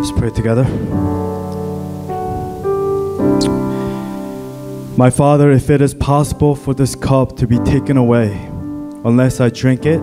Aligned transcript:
Let's 0.00 0.12
pray 0.12 0.30
together. 0.30 0.64
My 4.96 5.10
Father, 5.10 5.50
if 5.50 5.68
it 5.68 5.82
is 5.82 5.92
possible 5.92 6.56
for 6.56 6.72
this 6.72 6.94
cup 6.94 7.36
to 7.36 7.46
be 7.46 7.58
taken 7.58 7.98
away, 7.98 8.32
unless 9.04 9.40
I 9.40 9.50
drink 9.50 9.84
it, 9.84 10.00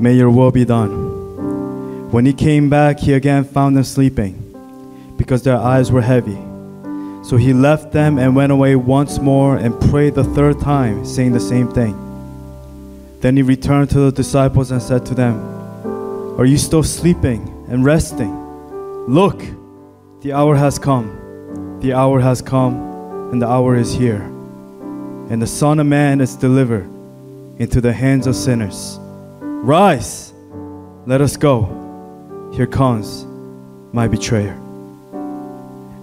may 0.00 0.12
your 0.14 0.28
will 0.28 0.50
be 0.50 0.64
done. 0.64 2.10
When 2.10 2.26
he 2.26 2.32
came 2.32 2.68
back, 2.68 2.98
he 2.98 3.12
again 3.12 3.44
found 3.44 3.76
them 3.76 3.84
sleeping, 3.84 4.34
because 5.16 5.44
their 5.44 5.56
eyes 5.56 5.92
were 5.92 6.02
heavy. 6.02 6.38
So 7.22 7.36
he 7.36 7.52
left 7.52 7.92
them 7.92 8.18
and 8.18 8.34
went 8.34 8.50
away 8.50 8.74
once 8.74 9.20
more 9.20 9.56
and 9.56 9.80
prayed 9.82 10.16
the 10.16 10.24
third 10.24 10.58
time, 10.58 11.06
saying 11.06 11.30
the 11.30 11.38
same 11.38 11.68
thing. 11.70 11.94
Then 13.20 13.36
he 13.36 13.44
returned 13.44 13.90
to 13.90 14.00
the 14.00 14.10
disciples 14.10 14.72
and 14.72 14.82
said 14.82 15.06
to 15.06 15.14
them, 15.14 15.36
Are 16.40 16.44
you 16.44 16.58
still 16.58 16.82
sleeping 16.82 17.64
and 17.68 17.84
resting? 17.84 18.45
Look, 19.08 19.40
the 20.22 20.32
hour 20.32 20.56
has 20.56 20.80
come. 20.80 21.78
The 21.80 21.92
hour 21.92 22.18
has 22.18 22.42
come 22.42 23.30
and 23.30 23.40
the 23.40 23.46
hour 23.46 23.76
is 23.76 23.92
here. 23.92 24.20
And 25.30 25.40
the 25.40 25.46
Son 25.46 25.78
of 25.78 25.86
Man 25.86 26.20
is 26.20 26.34
delivered 26.34 26.90
into 27.58 27.80
the 27.80 27.92
hands 27.92 28.26
of 28.26 28.34
sinners. 28.34 28.98
Rise, 29.40 30.32
let 31.06 31.20
us 31.20 31.36
go. 31.36 32.50
Here 32.52 32.66
comes 32.66 33.24
my 33.92 34.08
betrayer. 34.08 34.54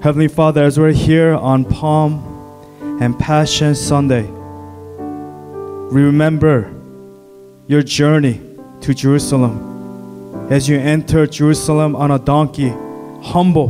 Heavenly 0.01 0.29
Father, 0.29 0.63
as 0.63 0.79
we're 0.79 0.93
here 0.93 1.33
on 1.33 1.65
Palm 1.65 2.23
and 3.01 3.19
Passion 3.19 3.75
Sunday, 3.75 4.23
we 5.91 6.01
remember 6.01 6.73
your 7.67 7.83
journey 7.83 8.39
to 8.79 8.93
Jerusalem. 8.93 10.47
As 10.49 10.69
you 10.69 10.79
enter 10.79 11.27
Jerusalem 11.27 11.97
on 11.97 12.11
a 12.11 12.19
donkey, 12.19 12.73
humble, 13.23 13.69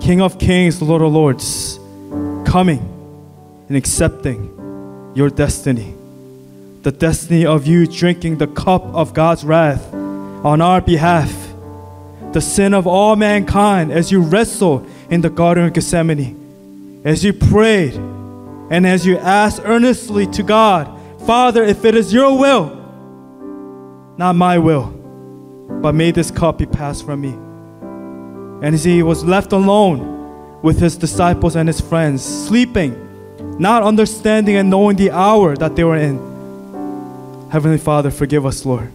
King 0.00 0.20
of 0.22 0.38
Kings, 0.38 0.80
Lord 0.80 1.02
of 1.02 1.12
Lords, 1.12 1.78
coming 2.44 2.80
and 3.68 3.76
accepting 3.76 5.12
your 5.14 5.28
destiny. 5.28 5.94
The 6.82 6.92
destiny 6.92 7.44
of 7.44 7.66
you 7.66 7.86
drinking 7.86 8.38
the 8.38 8.46
cup 8.46 8.82
of 8.94 9.12
God's 9.12 9.44
wrath 9.44 9.92
on 9.92 10.60
our 10.62 10.80
behalf. 10.80 11.30
The 12.32 12.40
sin 12.40 12.72
of 12.72 12.86
all 12.86 13.14
mankind 13.16 13.92
as 13.92 14.10
you 14.10 14.20
wrestled 14.20 14.88
in 15.10 15.20
the 15.20 15.30
Garden 15.30 15.64
of 15.64 15.74
Gethsemane. 15.74 17.02
As 17.04 17.22
you 17.24 17.32
prayed 17.32 17.94
and 17.94 18.86
as 18.86 19.04
you 19.04 19.18
asked 19.18 19.60
earnestly 19.64 20.26
to 20.28 20.42
God, 20.42 20.88
Father, 21.26 21.62
if 21.62 21.84
it 21.84 21.94
is 21.94 22.12
your 22.12 22.38
will, 22.38 22.74
not 24.16 24.34
my 24.34 24.58
will, 24.58 24.86
but 25.82 25.94
may 25.94 26.10
this 26.10 26.30
cup 26.30 26.58
be 26.58 26.66
passed 26.66 27.04
from 27.04 27.20
me. 27.20 27.47
And 28.62 28.74
he 28.74 29.02
was 29.02 29.24
left 29.24 29.52
alone, 29.52 30.16
with 30.62 30.80
his 30.80 30.96
disciples 30.96 31.54
and 31.54 31.68
his 31.68 31.80
friends, 31.80 32.24
sleeping, 32.24 32.94
not 33.58 33.82
understanding 33.82 34.56
and 34.56 34.68
knowing 34.68 34.96
the 34.96 35.10
hour 35.10 35.56
that 35.56 35.76
they 35.76 35.84
were 35.84 35.96
in. 35.96 36.18
Heavenly 37.50 37.78
Father, 37.78 38.10
forgive 38.10 38.44
us, 38.44 38.66
Lord, 38.66 38.92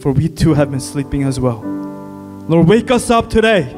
for 0.00 0.12
we 0.12 0.28
too 0.28 0.54
have 0.54 0.70
been 0.70 0.80
sleeping 0.80 1.22
as 1.22 1.40
well. 1.40 1.60
Lord, 2.48 2.68
wake 2.68 2.90
us 2.90 3.10
up 3.10 3.30
today. 3.30 3.72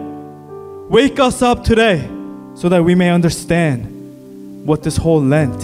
Wake 0.89 1.21
us 1.21 1.43
up 1.43 1.65
today 1.65 2.09
so 2.55 2.69
that 2.69 2.83
we 2.83 2.95
may 2.95 3.11
understand 3.11 4.67
what 4.67 4.83
this 4.83 4.97
whole 4.97 5.23
Lent, 5.23 5.63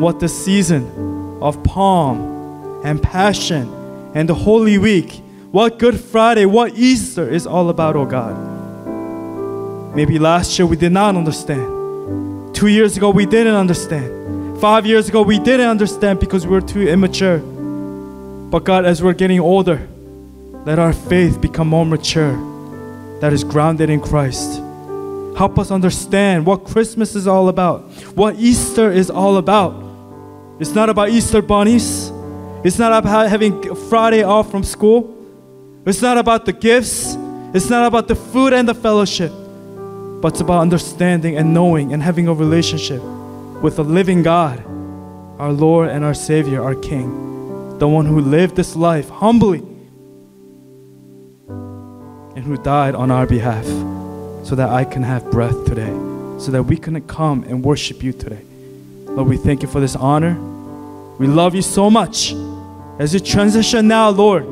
what 0.00 0.20
the 0.20 0.28
season 0.28 1.38
of 1.42 1.62
palm 1.64 2.82
and 2.84 3.02
passion 3.02 3.68
and 4.14 4.28
the 4.28 4.34
Holy 4.34 4.78
Week, 4.78 5.20
what 5.52 5.78
Good 5.78 5.98
Friday, 6.00 6.46
what 6.46 6.76
Easter 6.76 7.28
is 7.28 7.46
all 7.46 7.70
about, 7.70 7.96
oh 7.96 8.04
God. 8.04 8.34
Maybe 9.94 10.18
last 10.18 10.58
year 10.58 10.66
we 10.66 10.76
did 10.76 10.92
not 10.92 11.16
understand. 11.16 12.54
Two 12.54 12.66
years 12.66 12.96
ago 12.96 13.10
we 13.10 13.26
didn't 13.26 13.54
understand. 13.54 14.60
Five 14.60 14.86
years 14.86 15.08
ago 15.08 15.22
we 15.22 15.38
didn't 15.38 15.68
understand 15.68 16.20
because 16.20 16.46
we 16.46 16.52
were 16.52 16.60
too 16.60 16.86
immature. 16.88 17.38
But 17.38 18.64
God, 18.64 18.84
as 18.84 19.02
we're 19.02 19.14
getting 19.14 19.40
older, 19.40 19.86
let 20.64 20.78
our 20.78 20.92
faith 20.92 21.40
become 21.40 21.68
more 21.68 21.86
mature, 21.86 22.36
that 23.20 23.32
is 23.32 23.44
grounded 23.44 23.88
in 23.88 24.00
Christ. 24.00 24.60
Help 25.36 25.58
us 25.58 25.70
understand 25.70 26.44
what 26.46 26.64
Christmas 26.64 27.14
is 27.14 27.26
all 27.26 27.48
about, 27.48 27.82
what 28.14 28.36
Easter 28.36 28.90
is 28.90 29.10
all 29.10 29.36
about. 29.36 29.82
It's 30.58 30.74
not 30.74 30.88
about 30.88 31.10
Easter 31.10 31.42
bunnies. 31.42 32.10
It's 32.64 32.78
not 32.78 32.92
about 32.92 33.28
having 33.28 33.74
Friday 33.88 34.22
off 34.22 34.50
from 34.50 34.64
school. 34.64 35.15
It's 35.86 36.02
not 36.02 36.18
about 36.18 36.44
the 36.44 36.52
gifts. 36.52 37.16
It's 37.54 37.70
not 37.70 37.86
about 37.86 38.08
the 38.08 38.16
food 38.16 38.52
and 38.52 38.68
the 38.68 38.74
fellowship 38.74 39.32
but 40.20 40.32
it's 40.32 40.40
about 40.40 40.60
understanding 40.60 41.36
and 41.36 41.52
knowing 41.52 41.92
and 41.92 42.02
having 42.02 42.26
a 42.26 42.34
relationship 42.34 43.02
with 43.62 43.76
the 43.76 43.84
living 43.84 44.22
God, 44.22 44.60
our 45.38 45.52
Lord 45.52 45.90
and 45.90 46.04
our 46.04 46.14
Savior, 46.14 46.62
our 46.62 46.74
King, 46.74 47.78
the 47.78 47.86
one 47.86 48.06
who 48.06 48.20
lived 48.20 48.56
this 48.56 48.74
life 48.74 49.08
humbly 49.08 49.58
and 51.48 52.38
who 52.38 52.56
died 52.62 52.94
on 52.94 53.10
our 53.10 53.26
behalf 53.26 53.64
so 54.44 54.54
that 54.54 54.70
I 54.70 54.84
can 54.84 55.02
have 55.02 55.30
breath 55.30 55.64
today, 55.66 55.92
so 56.38 56.50
that 56.50 56.62
we 56.62 56.76
can 56.76 57.00
come 57.06 57.44
and 57.44 57.64
worship 57.64 58.02
you 58.02 58.12
today. 58.12 58.42
Lord, 59.04 59.28
we 59.28 59.36
thank 59.36 59.62
you 59.62 59.68
for 59.68 59.80
this 59.80 59.96
honor. 59.96 60.34
We 61.18 61.26
love 61.26 61.54
you 61.54 61.62
so 61.62 61.90
much. 61.90 62.32
As 62.98 63.12
you 63.12 63.20
transition 63.20 63.86
now, 63.86 64.08
Lord, 64.10 64.44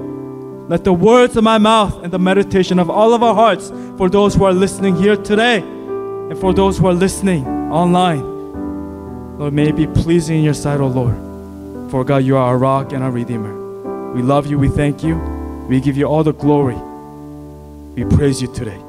let 0.69 0.83
the 0.85 0.93
words 0.93 1.37
of 1.37 1.45
my 1.45 1.59
mouth 1.59 2.03
and 2.03 2.13
the 2.13 2.19
meditation 2.19 2.79
of 2.79 2.89
all 2.89 3.13
of 3.13 3.23
our 3.23 3.35
hearts 3.35 3.71
for 3.99 4.09
those 4.09 4.35
who 4.35 4.45
are 4.45 4.53
listening 4.53 4.97
here 4.97 5.17
today 5.17 5.59
and 5.59 6.39
for 6.39 6.55
those 6.55 6.79
who 6.79 6.87
are 6.87 6.95
listening 6.95 7.47
online, 7.71 9.39
Lord, 9.39 9.53
may 9.53 9.69
it 9.69 9.77
be 9.77 9.87
pleasing 9.87 10.39
in 10.39 10.45
your 10.45 10.55
sight, 10.55 10.81
O 10.81 10.87
Lord. 10.87 11.15
For 11.91 12.03
God, 12.03 12.25
you 12.25 12.37
are 12.37 12.45
our 12.45 12.57
rock 12.59 12.93
and 12.93 13.05
our 13.05 13.11
redeemer. 13.11 14.13
We 14.15 14.23
love 14.23 14.47
you, 14.47 14.59
we 14.59 14.69
thank 14.69 15.03
you, 15.03 15.17
we 15.69 15.81
give 15.81 15.97
you 15.97 16.07
all 16.07 16.25
the 16.25 16.33
glory. 16.33 16.77
We 17.95 18.05
praise 18.17 18.41
you 18.41 18.53
today. 18.53 18.81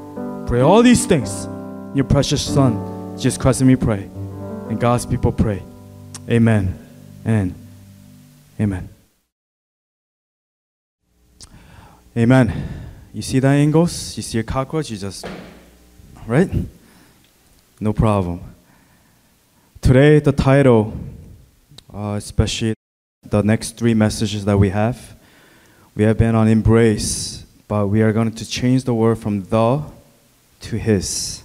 Pray 0.46 0.60
all 0.60 0.82
these 0.82 1.04
things 1.04 1.44
in 1.44 1.96
your 1.96 2.04
precious 2.04 2.42
Son, 2.42 3.16
Jesus 3.16 3.36
Christ, 3.36 3.60
and 3.60 3.68
we 3.68 3.76
pray. 3.76 4.08
And 4.68 4.80
God's 4.80 5.04
people 5.04 5.30
pray. 5.30 5.62
Amen 6.28 6.78
and 7.24 7.54
amen. 8.58 8.95
Amen. 12.16 12.50
You 13.12 13.20
see 13.20 13.40
that 13.40 13.50
angles? 13.50 14.16
You 14.16 14.22
see 14.22 14.38
a 14.38 14.42
cockroach? 14.42 14.90
You 14.90 14.96
just, 14.96 15.26
right? 16.26 16.48
No 17.78 17.92
problem. 17.92 18.40
Today, 19.82 20.20
the 20.20 20.32
title, 20.32 20.96
uh, 21.92 22.14
especially 22.16 22.72
the 23.22 23.42
next 23.42 23.76
three 23.76 23.92
messages 23.92 24.46
that 24.46 24.56
we 24.56 24.70
have, 24.70 25.14
we 25.94 26.04
have 26.04 26.16
been 26.16 26.34
on 26.34 26.48
embrace, 26.48 27.44
but 27.68 27.88
we 27.88 28.00
are 28.00 28.12
going 28.12 28.32
to 28.32 28.48
change 28.48 28.84
the 28.84 28.94
word 28.94 29.18
from 29.18 29.42
the 29.44 29.82
to 30.60 30.78
his. 30.78 31.42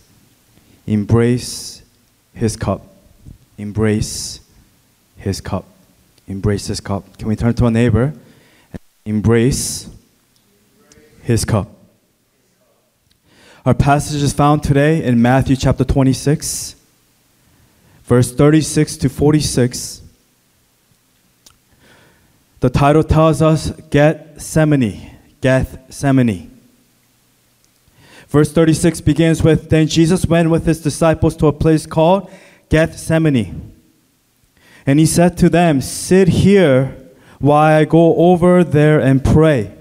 Embrace 0.88 1.82
his 2.34 2.56
cup. 2.56 2.82
Embrace 3.58 4.40
his 5.18 5.42
cup. 5.42 5.66
Embrace 6.30 6.68
his 6.68 6.80
cup. 6.80 7.18
Can 7.18 7.28
we 7.28 7.36
turn 7.36 7.54
to 7.56 7.66
a 7.66 7.72
neighbor? 7.72 8.14
and 8.72 8.80
Embrace 9.06 9.90
his 11.32 11.46
cup. 11.46 11.70
Our 13.66 13.74
passage 13.74 14.22
is 14.22 14.34
found 14.34 14.64
today 14.64 15.04
in 15.04 15.22
Matthew 15.22 15.56
chapter 15.56 15.84
26, 15.84 16.76
verse 18.04 18.34
36 18.34 18.98
to 18.98 19.10
46. 19.10 20.02
The 22.60 22.70
title 22.70 23.04
tells 23.04 23.42
us 23.42 23.72
Gethsemane, 23.90 25.18
Gethsemane. 25.42 26.48
Verse 28.28 28.52
36 28.52 29.02
begins 29.02 29.44
with 29.44 29.70
Then 29.70 29.88
Jesus 29.88 30.26
went 30.26 30.50
with 30.50 30.66
his 30.66 30.82
disciples 30.82 31.36
to 31.38 31.48
a 31.48 31.54
place 31.54 31.86
called 31.86 32.32
Gethsemane. 32.70 33.74
And 34.86 35.00
he 35.00 35.06
said 35.06 35.38
to 35.38 35.50
them, 35.50 35.82
Sit 35.82 36.28
here 36.28 36.98
while 37.40 37.78
I 37.78 37.86
go 37.86 38.16
over 38.16 38.64
there 38.64 39.00
and 39.00 39.24
pray. 39.24 39.81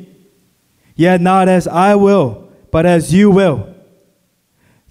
Yet 1.01 1.19
not 1.19 1.49
as 1.49 1.67
I 1.67 1.95
will, 1.95 2.47
but 2.69 2.85
as 2.85 3.11
you 3.11 3.31
will. 3.31 3.73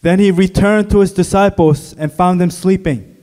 Then 0.02 0.18
he 0.18 0.32
returned 0.32 0.90
to 0.90 0.98
his 0.98 1.12
disciples 1.12 1.92
and 1.92 2.12
found 2.12 2.40
them 2.40 2.50
sleeping. 2.50 3.16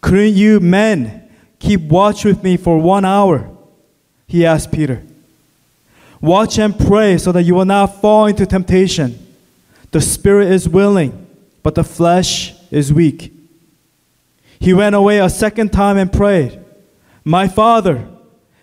Couldn't 0.00 0.34
you 0.34 0.60
men 0.60 1.28
keep 1.58 1.80
watch 1.80 2.24
with 2.24 2.44
me 2.44 2.56
for 2.56 2.78
one 2.78 3.04
hour? 3.04 3.50
He 4.28 4.46
asked 4.46 4.70
Peter. 4.70 5.02
Watch 6.20 6.60
and 6.60 6.78
pray 6.78 7.18
so 7.18 7.32
that 7.32 7.42
you 7.42 7.56
will 7.56 7.64
not 7.64 8.00
fall 8.00 8.26
into 8.26 8.46
temptation. 8.46 9.18
The 9.90 10.00
spirit 10.00 10.52
is 10.52 10.68
willing, 10.68 11.26
but 11.64 11.74
the 11.74 11.82
flesh 11.82 12.54
is 12.70 12.92
weak. 12.92 13.32
He 14.60 14.72
went 14.72 14.94
away 14.94 15.18
a 15.18 15.28
second 15.28 15.72
time 15.72 15.96
and 15.96 16.12
prayed, 16.12 16.64
My 17.24 17.48
Father, 17.48 18.06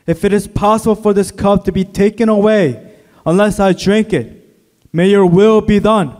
if 0.07 0.23
it 0.23 0.31
is 0.31 0.47
possible 0.47 0.95
for 0.95 1.13
this 1.13 1.29
cup 1.29 1.65
to 1.65 1.73
be 1.73 1.83
taken 1.83 2.29
away, 2.29 2.84
unless 3.25 3.59
I 3.59 3.73
drink 3.73 4.13
it, 4.13 4.41
may 4.93 5.09
your 5.09 5.25
will 5.25 5.61
be 5.61 5.79
done. 5.79 6.15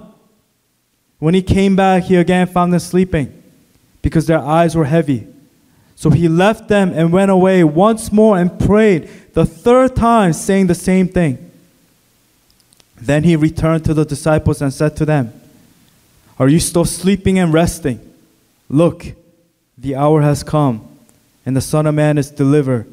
When 1.20 1.34
he 1.34 1.42
came 1.42 1.76
back, 1.76 2.04
he 2.04 2.16
again 2.16 2.48
found 2.48 2.74
them 2.74 2.80
sleeping 2.80 3.44
because 4.02 4.28
their 4.28 4.40
eyes 4.40 4.76
were 4.76 4.86
heavy. 4.86 5.28
So 5.96 6.10
he 6.10 6.28
left 6.28 6.68
them 6.68 6.92
and 6.94 7.12
went 7.12 7.32
away 7.32 7.64
once 7.64 8.12
more 8.12 8.38
and 8.38 8.60
prayed 8.60 9.10
the 9.34 9.46
third 9.46 9.96
time, 9.96 10.34
saying 10.34 10.68
the 10.68 10.76
same 10.76 11.08
thing. 11.08 11.52
Then 12.96 13.24
he 13.24 13.36
returned 13.36 13.86
to 13.86 13.94
the 13.94 14.06
disciples 14.06 14.62
and 14.62 14.74
said 14.74 14.96
to 14.98 15.06
them, 15.06 15.34
Are 16.40 16.48
you 16.48 16.60
still 16.60 16.86
sleeping 16.86 17.40
and 17.40 17.54
resting? 17.54 18.00
Look, 18.70 19.06
the 19.78 19.96
hour 19.96 20.22
has 20.22 20.44
come, 20.44 20.88
and 21.46 21.56
the 21.56 21.62
Son 21.62 21.86
of 21.86 21.96
Man 21.96 22.18
is 22.18 22.32
delivered 22.32 22.92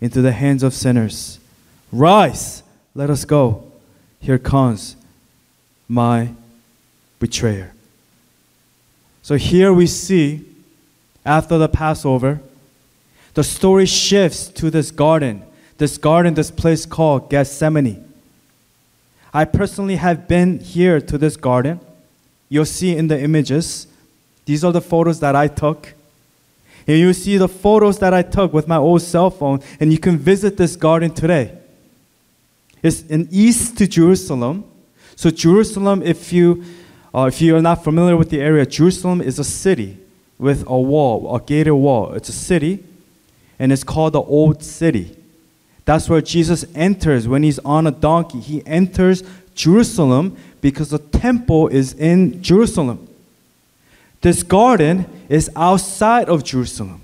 into 0.00 0.20
the 0.20 0.32
hands 0.32 0.62
of 0.62 0.74
sinners. 0.74 1.38
Rise, 1.92 2.63
let 2.94 3.10
us 3.10 3.24
go. 3.24 3.64
Here 4.20 4.38
comes 4.38 4.96
my 5.88 6.30
betrayer. 7.18 7.72
So 9.22 9.36
here 9.36 9.72
we 9.72 9.86
see, 9.86 10.44
after 11.24 11.58
the 11.58 11.68
Passover, 11.68 12.40
the 13.34 13.42
story 13.42 13.86
shifts 13.86 14.46
to 14.48 14.70
this 14.70 14.90
garden, 14.90 15.42
this 15.78 15.98
garden, 15.98 16.34
this 16.34 16.50
place 16.50 16.86
called 16.86 17.30
Gethsemane. 17.30 18.04
I 19.32 19.44
personally 19.44 19.96
have 19.96 20.28
been 20.28 20.60
here 20.60 21.00
to 21.00 21.18
this 21.18 21.36
garden. 21.36 21.80
You'll 22.48 22.66
see 22.66 22.96
in 22.96 23.08
the 23.08 23.20
images, 23.20 23.88
these 24.44 24.62
are 24.62 24.70
the 24.70 24.80
photos 24.80 25.18
that 25.20 25.34
I 25.34 25.48
took. 25.48 25.94
And 26.86 26.98
you 26.98 27.12
see 27.12 27.38
the 27.38 27.48
photos 27.48 27.98
that 27.98 28.14
I 28.14 28.22
took 28.22 28.52
with 28.52 28.68
my 28.68 28.76
old 28.76 29.02
cell 29.02 29.30
phone, 29.30 29.60
and 29.80 29.90
you 29.90 29.98
can 29.98 30.18
visit 30.18 30.56
this 30.56 30.76
garden 30.76 31.12
today. 31.12 31.58
It's 32.84 33.00
in 33.02 33.28
east 33.30 33.78
to 33.78 33.88
Jerusalem. 33.88 34.62
So 35.16 35.30
Jerusalem, 35.30 36.02
if 36.02 36.34
you 36.34 36.62
uh, 37.14 37.26
if 37.26 37.40
you 37.40 37.56
are 37.56 37.62
not 37.62 37.82
familiar 37.82 38.16
with 38.16 38.28
the 38.28 38.42
area, 38.42 38.66
Jerusalem 38.66 39.22
is 39.22 39.38
a 39.38 39.44
city 39.44 39.96
with 40.38 40.64
a 40.66 40.78
wall, 40.78 41.34
a 41.34 41.40
gated 41.40 41.72
wall. 41.72 42.12
It's 42.12 42.28
a 42.28 42.32
city, 42.32 42.84
and 43.58 43.72
it's 43.72 43.84
called 43.84 44.12
the 44.12 44.20
Old 44.20 44.62
City. 44.62 45.16
That's 45.86 46.10
where 46.10 46.20
Jesus 46.20 46.66
enters 46.74 47.26
when 47.26 47.42
he's 47.42 47.58
on 47.60 47.86
a 47.86 47.90
donkey. 47.90 48.40
He 48.40 48.66
enters 48.66 49.22
Jerusalem 49.54 50.36
because 50.60 50.90
the 50.90 50.98
temple 50.98 51.68
is 51.68 51.94
in 51.94 52.42
Jerusalem. 52.42 53.08
This 54.20 54.42
garden 54.42 55.06
is 55.30 55.50
outside 55.56 56.28
of 56.28 56.44
Jerusalem 56.44 57.03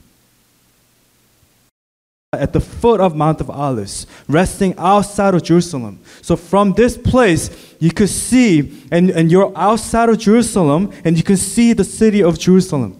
at 2.32 2.52
the 2.52 2.60
foot 2.60 3.00
of 3.00 3.16
Mount 3.16 3.40
of 3.40 3.50
Olives, 3.50 4.06
resting 4.28 4.72
outside 4.78 5.34
of 5.34 5.42
Jerusalem. 5.42 5.98
So 6.22 6.36
from 6.36 6.74
this 6.74 6.96
place, 6.96 7.50
you 7.80 7.90
could 7.90 8.08
see, 8.08 8.86
and, 8.92 9.10
and 9.10 9.32
you're 9.32 9.52
outside 9.56 10.08
of 10.08 10.18
Jerusalem, 10.18 10.92
and 11.04 11.16
you 11.16 11.24
can 11.24 11.36
see 11.36 11.72
the 11.72 11.82
city 11.82 12.22
of 12.22 12.38
Jerusalem. 12.38 12.96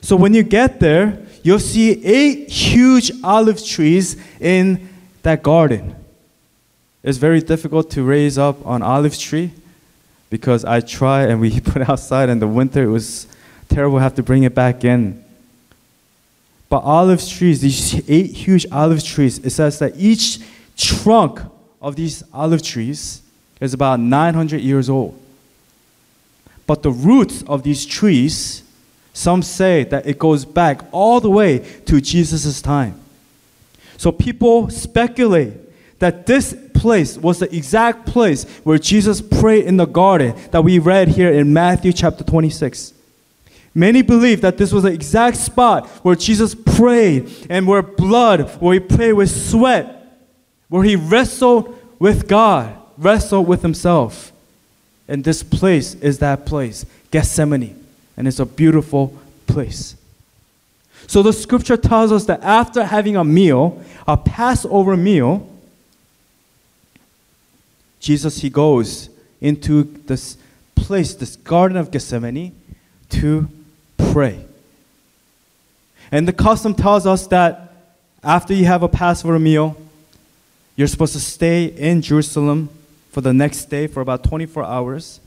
So 0.00 0.16
when 0.16 0.32
you 0.32 0.42
get 0.42 0.80
there, 0.80 1.22
you'll 1.42 1.58
see 1.58 2.02
eight 2.02 2.48
huge 2.48 3.12
olive 3.22 3.62
trees 3.62 4.16
in 4.40 4.88
that 5.20 5.42
garden. 5.42 5.94
It's 7.02 7.18
very 7.18 7.42
difficult 7.42 7.90
to 7.90 8.02
raise 8.02 8.38
up 8.38 8.64
an 8.64 8.80
olive 8.80 9.18
tree 9.18 9.50
because 10.30 10.64
I 10.64 10.80
tried 10.80 11.28
and 11.28 11.42
we 11.42 11.60
put 11.60 11.82
it 11.82 11.90
outside 11.90 12.30
in 12.30 12.38
the 12.38 12.48
winter. 12.48 12.84
It 12.84 12.90
was 12.90 13.26
terrible. 13.68 13.98
have 13.98 14.14
to 14.14 14.22
bring 14.22 14.44
it 14.44 14.54
back 14.54 14.82
in. 14.82 15.22
But 16.70 16.84
olive 16.84 17.28
trees, 17.28 17.60
these 17.60 18.08
eight 18.08 18.30
huge 18.30 18.64
olive 18.72 19.04
trees, 19.04 19.38
it 19.38 19.50
says 19.50 19.80
that 19.80 19.92
each 19.96 20.38
trunk 20.76 21.40
of 21.82 21.96
these 21.96 22.22
olive 22.32 22.62
trees 22.62 23.22
is 23.60 23.74
about 23.74 24.00
900 24.00 24.60
years 24.60 24.88
old. 24.88 25.20
But 26.66 26.84
the 26.84 26.92
roots 26.92 27.42
of 27.42 27.64
these 27.64 27.84
trees, 27.84 28.62
some 29.12 29.42
say 29.42 29.82
that 29.84 30.06
it 30.06 30.18
goes 30.18 30.44
back 30.44 30.82
all 30.92 31.20
the 31.20 31.28
way 31.28 31.58
to 31.86 32.00
Jesus' 32.00 32.62
time. 32.62 32.94
So 33.96 34.12
people 34.12 34.70
speculate 34.70 35.54
that 35.98 36.26
this 36.26 36.54
place 36.72 37.18
was 37.18 37.40
the 37.40 37.54
exact 37.54 38.06
place 38.06 38.44
where 38.62 38.78
Jesus 38.78 39.20
prayed 39.20 39.64
in 39.64 39.76
the 39.76 39.86
garden 39.86 40.36
that 40.52 40.62
we 40.62 40.78
read 40.78 41.08
here 41.08 41.32
in 41.32 41.52
Matthew 41.52 41.92
chapter 41.92 42.22
26. 42.22 42.94
Many 43.74 44.02
believe 44.02 44.40
that 44.40 44.58
this 44.58 44.72
was 44.72 44.82
the 44.82 44.92
exact 44.92 45.36
spot 45.36 45.88
where 46.02 46.16
Jesus 46.16 46.54
prayed 46.54 47.46
and 47.48 47.66
where 47.66 47.82
blood, 47.82 48.50
where 48.60 48.74
he 48.74 48.80
prayed 48.80 49.12
with 49.12 49.30
sweat, 49.30 49.96
where 50.68 50.82
he 50.82 50.96
wrestled 50.96 51.76
with 51.98 52.26
God, 52.26 52.76
wrestled 52.98 53.46
with 53.46 53.62
himself. 53.62 54.32
And 55.06 55.22
this 55.22 55.42
place 55.42 55.94
is 55.94 56.18
that 56.18 56.46
place, 56.46 56.84
Gethsemane. 57.10 57.76
And 58.16 58.26
it's 58.26 58.40
a 58.40 58.46
beautiful 58.46 59.16
place. 59.46 59.96
So 61.06 61.22
the 61.22 61.32
scripture 61.32 61.76
tells 61.76 62.12
us 62.12 62.24
that 62.26 62.42
after 62.42 62.84
having 62.84 63.16
a 63.16 63.24
meal, 63.24 63.82
a 64.06 64.16
Passover 64.16 64.96
meal, 64.96 65.48
Jesus 68.00 68.40
he 68.40 68.50
goes 68.50 69.10
into 69.40 69.84
this 70.06 70.36
place, 70.74 71.14
this 71.14 71.36
garden 71.36 71.76
of 71.76 71.90
Gethsemane, 71.90 72.52
to 73.10 73.48
pray. 74.12 74.44
And 76.12 76.26
the 76.26 76.32
custom 76.32 76.74
tells 76.74 77.06
us 77.06 77.26
that 77.28 77.72
after 78.22 78.52
you 78.52 78.66
have 78.66 78.82
a 78.82 78.88
Passover 78.88 79.38
meal, 79.38 79.76
you're 80.76 80.88
supposed 80.88 81.12
to 81.12 81.20
stay 81.20 81.64
in 81.64 82.02
Jerusalem 82.02 82.68
for 83.10 83.20
the 83.20 83.32
next 83.32 83.66
day 83.66 83.86
for 83.86 84.00
about 84.00 84.24
24 84.24 84.64
hours. 84.64 85.20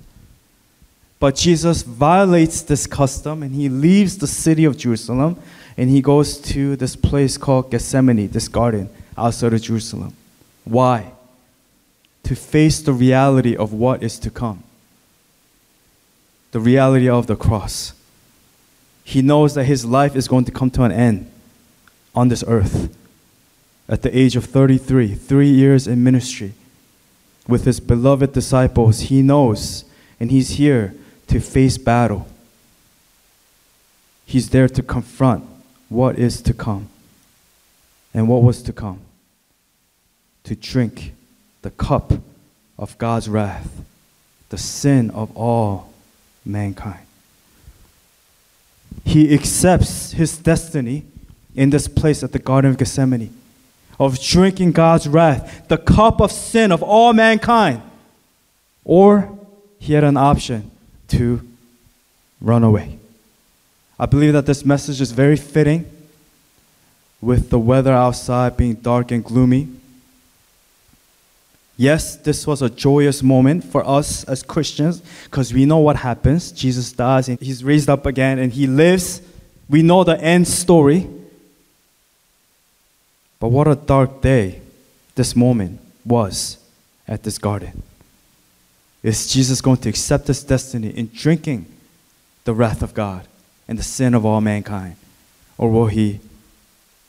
But 1.20 1.36
Jesus 1.36 1.84
violates 1.84 2.62
this 2.62 2.86
custom 2.86 3.44
and 3.44 3.56
he 3.56 3.70
leaves 3.70 4.18
the 4.18 4.28
city 4.28 4.66
of 4.66 4.78
Jerusalem 4.78 5.40
and 5.78 5.90
he 5.90 6.02
goes 6.02 6.38
to 6.38 6.76
this 6.76 6.96
place 6.96 7.38
called 7.38 7.72
Gethsemane, 7.72 8.28
this 8.28 8.48
garden 8.48 8.90
outside 9.18 9.54
of 9.54 9.62
Jerusalem. 9.62 10.16
Why? 10.66 11.12
To 12.24 12.36
face 12.36 12.82
the 12.82 12.94
reality 12.94 13.56
of 13.56 13.74
what 13.74 14.04
is 14.04 14.20
to 14.20 14.30
come, 14.30 14.64
the 16.52 16.60
reality 16.60 17.10
of 17.10 17.28
the 17.28 17.36
cross 17.36 17.94
he 19.04 19.22
knows 19.22 19.54
that 19.56 19.66
his 19.66 19.86
life 19.86 20.16
is 20.16 20.28
going 20.28 20.46
to 20.46 20.52
come 20.52 20.72
to 20.72 20.84
an 20.84 20.92
end 20.92 21.30
on 22.16 22.30
this 22.30 22.44
earth 22.48 22.96
at 23.90 24.02
the 24.02 24.18
age 24.18 24.36
of 24.36 24.46
33, 24.46 25.14
three 25.16 25.50
years 25.50 25.88
in 25.88 26.04
ministry 26.04 26.54
with 27.48 27.66
his 27.66 27.80
beloved 27.80 28.32
disciples. 28.32 29.02
He 29.02 29.22
knows, 29.22 29.84
and 30.20 30.32
he's 30.32 30.52
here 30.52 30.96
to 31.28 31.40
face 31.42 31.78
battle. 31.78 32.28
He's 34.26 34.50
there 34.50 34.70
to 34.70 34.82
confront 34.82 35.44
what 35.90 36.18
is 36.18 36.42
to 36.44 36.54
come 36.54 36.88
and 38.14 38.30
what 38.30 38.42
was 38.42 38.64
to 38.64 38.74
come. 38.74 39.02
To 40.46 40.56
drink 40.56 41.14
the 41.62 41.72
cup 41.72 42.14
of 42.78 42.98
God's 42.98 43.28
wrath, 43.30 43.84
the 44.50 44.58
sin 44.58 45.10
of 45.12 45.36
all 45.36 45.94
mankind 46.46 47.06
he 49.04 49.34
accepts 49.34 50.12
his 50.12 50.38
destiny 50.38 51.06
in 51.56 51.70
this 51.70 51.88
place 51.88 52.24
at 52.24 52.32
the 52.32 52.40
Garden 52.40 52.72
of 52.72 52.78
Gethsemane 52.78 53.34
of 54.00 54.20
drinking 54.20 54.72
God's 54.72 55.08
wrath, 55.08 55.68
the 55.68 55.78
cup 55.78 56.20
of 56.20 56.32
sin 56.32 56.72
of 56.72 56.82
all 56.82 57.14
mankind. 57.14 57.82
Or 58.84 59.38
he 59.80 59.94
had 59.94 60.04
an 60.04 60.18
option 60.18 60.72
to 61.10 61.42
run 62.42 62.64
away. 62.64 62.98
I 64.00 64.06
believe 64.06 64.34
that 64.34 64.46
this 64.46 64.66
message 64.66 65.00
is 65.00 65.12
very 65.12 65.38
fitting 65.38 65.90
with 67.22 67.50
the 67.50 67.60
weather 67.60 67.94
outside 67.94 68.58
being 68.58 68.74
dark 68.74 69.12
and 69.12 69.24
gloomy. 69.24 69.70
Yes, 71.76 72.16
this 72.18 72.46
was 72.46 72.62
a 72.62 72.70
joyous 72.70 73.24
moment 73.24 73.64
for 73.64 73.88
us 73.88 74.24
as 74.26 74.44
Christians 74.44 75.02
because 75.26 75.54
we 75.54 75.66
know 75.66 75.80
what 75.80 75.96
happens. 75.96 76.52
Jesus 76.52 76.92
dies 76.92 77.30
and 77.30 77.40
he's 77.40 77.64
raised 77.64 77.90
up 77.90 78.06
again 78.06 78.38
and 78.38 78.54
he 78.54 78.68
lives. 78.68 79.22
We 79.68 79.82
know 79.82 80.04
the 80.04 80.20
end 80.20 80.48
story. 80.48 81.10
But 83.40 83.50
what 83.50 83.68
a 83.68 83.76
dark 83.76 84.22
day 84.22 84.62
this 85.16 85.36
moment 85.36 85.82
was 86.06 86.58
at 87.08 87.24
this 87.24 87.38
garden. 87.38 87.82
Is 89.02 89.34
Jesus 89.34 89.60
going 89.60 89.78
to 89.78 89.90
accept 89.90 90.28
his 90.28 90.44
destiny 90.44 90.90
in 90.90 91.10
drinking 91.14 91.66
the 92.46 92.54
wrath 92.54 92.82
of 92.82 92.94
God 92.94 93.28
and 93.68 93.78
the 93.78 93.84
sin 93.84 94.14
of 94.14 94.26
all 94.26 94.42
mankind? 94.42 94.96
Or 95.58 95.70
will 95.70 95.88
he 95.88 96.20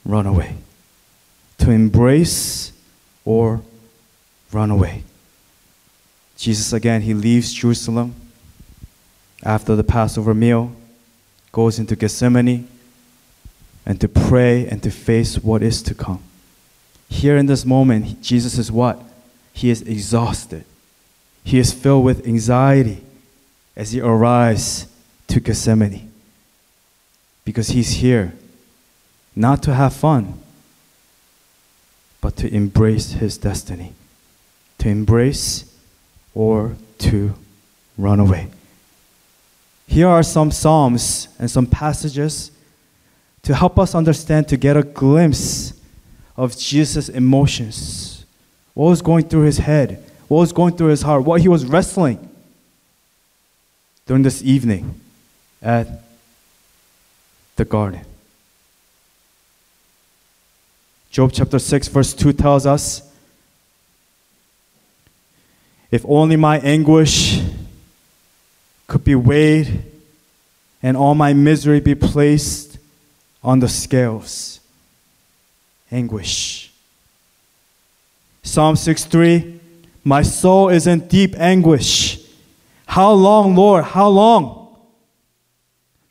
run 0.04 0.26
away? 0.26 0.56
To 1.58 1.70
embrace 1.70 2.72
or 3.24 3.62
run 4.54 4.70
away? 4.70 5.02
Jesus, 6.36 6.72
again, 6.72 7.02
he 7.02 7.14
leaves 7.14 7.52
Jerusalem 7.52 8.14
after 9.42 9.76
the 9.76 9.84
Passover 9.84 10.34
meal, 10.34 10.72
goes 11.52 11.78
into 11.78 11.96
Gethsemane, 11.96 12.66
and 13.86 14.00
to 14.00 14.08
pray 14.08 14.66
and 14.66 14.82
to 14.82 14.90
face 14.90 15.38
what 15.38 15.62
is 15.62 15.82
to 15.82 15.94
come. 15.94 16.22
Here 17.08 17.36
in 17.36 17.46
this 17.46 17.64
moment, 17.64 18.22
Jesus 18.22 18.58
is 18.58 18.72
what? 18.72 19.00
He 19.52 19.70
is 19.70 19.82
exhausted. 19.82 20.64
He 21.44 21.58
is 21.58 21.72
filled 21.72 22.04
with 22.04 22.26
anxiety 22.26 23.02
as 23.76 23.92
he 23.92 24.00
arrives 24.00 24.86
to 25.28 25.40
Gethsemane. 25.40 26.10
Because 27.44 27.68
he's 27.68 27.90
here 27.90 28.32
not 29.36 29.62
to 29.64 29.74
have 29.74 29.92
fun, 29.92 30.40
but 32.20 32.36
to 32.38 32.52
embrace 32.52 33.12
his 33.12 33.36
destiny. 33.36 33.92
To 34.84 34.90
embrace 34.90 35.64
or 36.34 36.76
to 36.98 37.34
run 37.96 38.20
away. 38.20 38.48
Here 39.86 40.06
are 40.06 40.22
some 40.22 40.50
Psalms 40.50 41.28
and 41.38 41.50
some 41.50 41.64
passages 41.64 42.50
to 43.44 43.54
help 43.54 43.78
us 43.78 43.94
understand, 43.94 44.46
to 44.48 44.58
get 44.58 44.76
a 44.76 44.82
glimpse 44.82 45.72
of 46.36 46.58
Jesus' 46.58 47.08
emotions. 47.08 48.26
What 48.74 48.90
was 48.90 49.00
going 49.00 49.26
through 49.26 49.44
his 49.44 49.56
head? 49.56 50.04
What 50.28 50.40
was 50.40 50.52
going 50.52 50.76
through 50.76 50.88
his 50.88 51.00
heart? 51.00 51.24
What 51.24 51.40
he 51.40 51.48
was 51.48 51.64
wrestling 51.64 52.28
during 54.04 54.22
this 54.22 54.42
evening 54.42 55.00
at 55.62 55.88
the 57.56 57.64
garden. 57.64 58.02
Job 61.10 61.30
chapter 61.32 61.58
6, 61.58 61.88
verse 61.88 62.12
2 62.12 62.34
tells 62.34 62.66
us 62.66 63.13
if 65.94 66.04
only 66.08 66.34
my 66.34 66.58
anguish 66.58 67.40
could 68.88 69.04
be 69.04 69.14
weighed 69.14 69.84
and 70.82 70.96
all 70.96 71.14
my 71.14 71.32
misery 71.32 71.78
be 71.78 71.94
placed 71.94 72.78
on 73.44 73.60
the 73.60 73.68
scales. 73.68 74.58
Anguish. 75.92 76.72
Psalm 78.42 78.74
6:3 78.74 79.60
My 80.02 80.22
soul 80.22 80.68
is 80.68 80.88
in 80.88 81.06
deep 81.06 81.38
anguish. 81.38 82.18
How 82.86 83.12
long, 83.12 83.54
Lord? 83.54 83.84
How 83.84 84.08
long? 84.08 84.63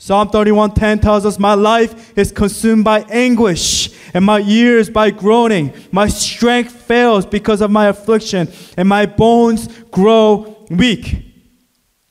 Psalm 0.06 0.28
31:10 0.28 1.00
tells 1.00 1.26
us 1.26 1.40
my 1.40 1.54
life 1.54 2.12
is 2.18 2.30
consumed 2.30 2.84
by 2.84 3.06
anguish 3.10 3.90
and 4.14 4.26
my 4.26 4.38
years 4.38 4.90
by 4.90 5.10
groaning. 5.10 5.72
My 5.94 6.10
strength 6.10 6.74
fails 6.74 7.26
because 7.26 7.62
of 7.62 7.72
my 7.72 7.88
affliction 7.88 8.50
and 8.76 8.90
my 8.90 9.06
bones 9.06 9.70
grow 9.92 10.58
weak. 10.70 11.24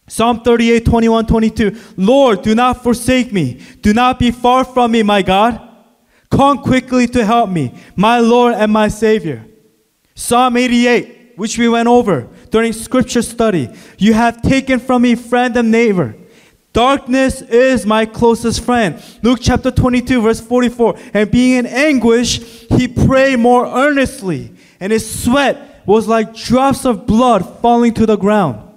Psalm 0.09 0.41
38, 0.41 0.87
21, 0.87 1.27
22. 1.27 1.77
Lord, 1.99 2.41
do 2.41 2.55
not 2.55 2.83
forsake 2.83 3.31
me. 3.31 3.61
Do 3.83 3.93
not 3.93 4.19
be 4.19 4.31
far 4.31 4.65
from 4.65 4.93
me, 4.93 5.03
my 5.03 5.21
God. 5.21 5.61
Come 6.31 6.63
quickly 6.63 7.07
to 7.09 7.27
help 7.27 7.51
me, 7.51 7.75
my 7.95 8.21
Lord 8.21 8.55
and 8.55 8.73
my 8.73 8.89
Savior. 8.89 9.45
Psalm 10.15 10.57
88, 10.57 11.35
which 11.37 11.59
we 11.59 11.69
went 11.69 11.89
over 11.89 12.27
during 12.49 12.73
scripture 12.73 13.21
study. 13.21 13.69
You 13.99 14.15
have 14.15 14.41
taken 14.41 14.81
from 14.81 15.03
me 15.03 15.15
friend 15.15 15.55
and 15.59 15.71
neighbor. 15.71 16.17
Darkness 16.73 17.43
is 17.43 17.85
my 17.85 18.07
closest 18.07 18.65
friend. 18.65 19.03
Luke 19.23 19.41
chapter 19.43 19.71
22, 19.71 20.23
verse 20.23 20.41
44. 20.41 20.97
And 21.13 21.31
being 21.31 21.59
in 21.59 21.67
anguish, 21.67 22.39
he 22.71 22.89
prayed 22.89 23.39
more 23.39 23.67
earnestly, 23.67 24.53
and 24.81 24.91
his 24.91 25.23
sweat 25.23 25.83
was 25.87 26.09
like 26.09 26.35
drops 26.35 26.87
of 26.87 27.07
blood 27.07 27.61
falling 27.61 27.93
to 27.95 28.07
the 28.07 28.17
ground. 28.17 28.69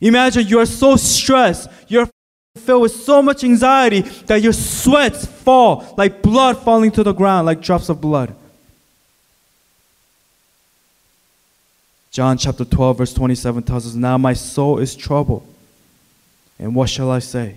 Imagine 0.00 0.46
you 0.46 0.58
are 0.58 0.66
so 0.66 0.96
stressed, 0.96 1.70
you're 1.86 2.08
filled 2.56 2.82
with 2.82 2.92
so 2.92 3.22
much 3.22 3.44
anxiety 3.44 4.00
that 4.00 4.42
your 4.42 4.52
sweats 4.52 5.24
fall 5.24 5.94
like 5.96 6.22
blood 6.22 6.58
falling 6.58 6.90
to 6.90 7.04
the 7.04 7.12
ground, 7.12 7.46
like 7.46 7.60
drops 7.60 7.88
of 7.88 8.00
blood. 8.00 8.34
John 12.10 12.36
chapter 12.38 12.64
12, 12.64 12.98
verse 12.98 13.14
27 13.14 13.62
tells 13.62 13.86
us, 13.86 13.94
Now 13.94 14.18
my 14.18 14.32
soul 14.32 14.78
is 14.78 14.96
troubled. 14.96 15.46
And 16.58 16.74
what 16.74 16.88
shall 16.88 17.10
I 17.10 17.18
say? 17.18 17.56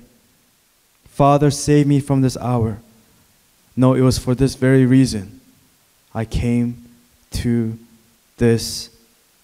Father, 1.07 1.51
save 1.51 1.87
me 1.87 1.99
from 1.99 2.21
this 2.21 2.37
hour. 2.37 2.79
No, 3.75 3.93
it 3.93 4.01
was 4.01 4.17
for 4.17 4.35
this 4.35 4.55
very 4.55 4.85
reason 4.85 5.39
I 6.13 6.25
came 6.25 6.85
to 7.31 7.77
this 8.37 8.89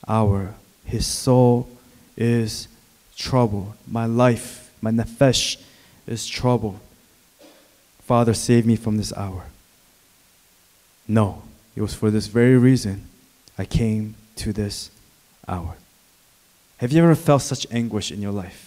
hour. 0.08 0.56
His 0.84 1.06
soul 1.06 1.70
is 2.18 2.68
troubled. 3.16 3.74
My 3.88 4.06
life, 4.06 4.72
my 4.82 4.92
nefesh 4.92 5.62
is 6.08 6.28
troubled. 6.28 6.80
Father, 8.02 8.34
save 8.34 8.66
me 8.66 8.76
from 8.76 8.98
this 8.98 9.14
hour. 9.14 9.46
No, 11.08 11.44
it 11.76 11.82
was 11.82 11.94
for 11.94 12.10
this 12.12 12.28
very 12.28 12.58
reason 12.58 13.08
I 13.58 13.66
came 13.66 14.16
to 14.38 14.54
this 14.54 14.92
hour. 15.48 15.76
Have 16.78 16.92
you 16.92 17.04
ever 17.04 17.16
felt 17.16 17.42
such 17.42 17.66
anguish 17.72 18.12
in 18.12 18.22
your 18.22 18.32
life? 18.32 18.65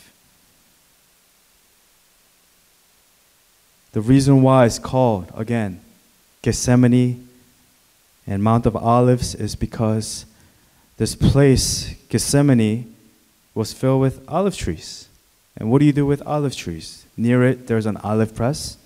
The 3.93 4.01
reason 4.01 4.43
why 4.43 4.67
it's 4.67 4.79
called, 4.79 5.33
again, 5.35 5.81
Gethsemane 6.43 7.29
and 8.27 8.43
Mount 8.43 8.67
of 8.67 8.77
Olives 8.77 9.35
is 9.35 9.57
because 9.57 10.27
this 10.99 11.15
place, 11.15 11.95
Gethsemane, 12.09 12.95
was 13.55 13.73
filled 13.73 14.01
with 14.01 14.23
olive 14.29 14.57
trees. 14.57 15.09
And 15.57 15.71
what 15.71 15.81
do 15.81 15.87
you 15.87 15.93
do 15.93 16.07
with 16.07 16.23
olive 16.23 16.55
trees? 16.55 17.07
Near 17.17 17.45
it, 17.45 17.67
there's 17.67 17.87
an 17.87 17.97
olive 17.99 18.35
press. 18.35 18.77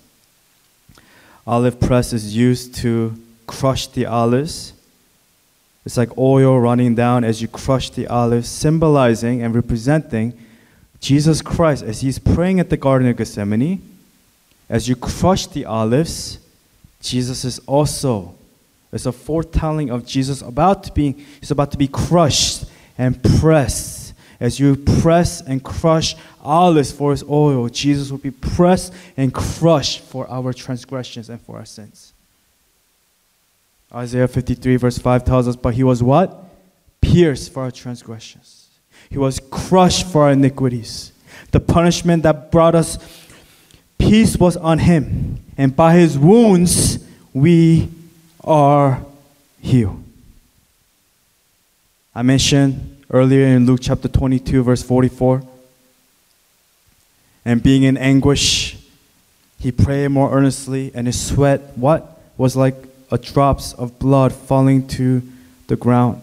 Olive 1.45 1.79
press 1.79 2.13
is 2.13 2.35
used 2.35 2.73
to 2.75 3.15
crush 3.45 3.87
the 3.87 4.05
olives. 4.05 4.73
It's 5.85 5.97
like 5.97 6.17
oil 6.17 6.59
running 6.59 6.95
down 6.95 7.23
as 7.23 7.41
you 7.41 7.47
crush 7.47 7.89
the 7.89 8.07
olives, 8.07 8.47
symbolizing 8.47 9.43
and 9.43 9.53
representing 9.53 10.33
Jesus 10.99 11.41
Christ 11.41 11.83
as 11.83 12.01
he's 12.01 12.17
praying 12.17 12.59
at 12.61 12.69
the 12.69 12.77
Garden 12.77 13.09
of 13.09 13.17
Gethsemane. 13.17 13.81
As 14.69 14.87
you 14.87 14.95
crush 14.95 15.47
the 15.47 15.65
olives, 15.65 16.39
Jesus 17.01 17.43
is 17.45 17.59
also, 17.67 18.35
it's 18.91 19.05
a 19.05 19.11
foretelling 19.11 19.89
of 19.89 20.05
Jesus 20.05 20.41
about 20.41 20.83
to 20.85 20.91
be, 20.91 21.13
he's 21.39 21.51
about 21.51 21.71
to 21.71 21.77
be 21.77 21.87
crushed 21.87 22.65
and 22.97 23.21
pressed 23.39 24.03
as 24.43 24.59
you 24.59 24.75
press 24.75 25.39
and 25.39 25.63
crush 25.63 26.17
olives 26.41 26.91
for 26.91 27.11
his 27.11 27.23
oil, 27.23 27.69
Jesus 27.69 28.11
will 28.11 28.17
be 28.17 28.29
pressed 28.29 28.93
and 29.15 29.33
crushed 29.33 30.01
for 30.01 30.29
our 30.29 30.51
transgressions 30.51 31.29
and 31.29 31.39
for 31.39 31.55
our 31.55 31.65
sins. 31.65 32.11
Isaiah 33.95 34.27
53, 34.27 34.75
verse 34.75 34.97
5 34.97 35.23
tells 35.23 35.47
us, 35.47 35.55
But 35.55 35.75
he 35.75 35.83
was 35.83 36.03
what? 36.03 36.43
Pierced 36.99 37.53
for 37.53 37.63
our 37.63 37.71
transgressions, 37.71 38.67
he 39.09 39.17
was 39.17 39.39
crushed 39.49 40.07
for 40.07 40.23
our 40.23 40.31
iniquities. 40.31 41.13
The 41.51 41.61
punishment 41.61 42.23
that 42.23 42.51
brought 42.51 42.75
us 42.75 42.97
peace 44.03 44.37
was 44.37 44.57
on 44.57 44.79
him, 44.79 45.39
and 45.57 45.75
by 45.75 45.95
his 45.95 46.17
wounds 46.17 46.99
we 47.33 47.89
are 48.43 49.03
healed. 49.61 50.03
I 52.13 52.21
mentioned 52.21 53.01
earlier 53.09 53.45
in 53.47 53.65
Luke 53.65 53.79
chapter 53.81 54.07
22, 54.07 54.63
verse 54.63 54.83
44. 54.83 55.41
And 57.45 57.63
being 57.63 57.83
in 57.83 57.97
anguish, 57.97 58.77
he 59.59 59.71
prayed 59.71 60.09
more 60.09 60.31
earnestly, 60.31 60.91
and 60.93 61.07
his 61.07 61.19
sweat, 61.19 61.61
what? 61.75 62.21
Was 62.37 62.55
like 62.55 62.75
a 63.11 63.17
drops 63.17 63.73
of 63.73 63.99
blood 63.99 64.33
falling 64.33 64.87
to 64.89 65.21
the 65.67 65.75
ground. 65.75 66.21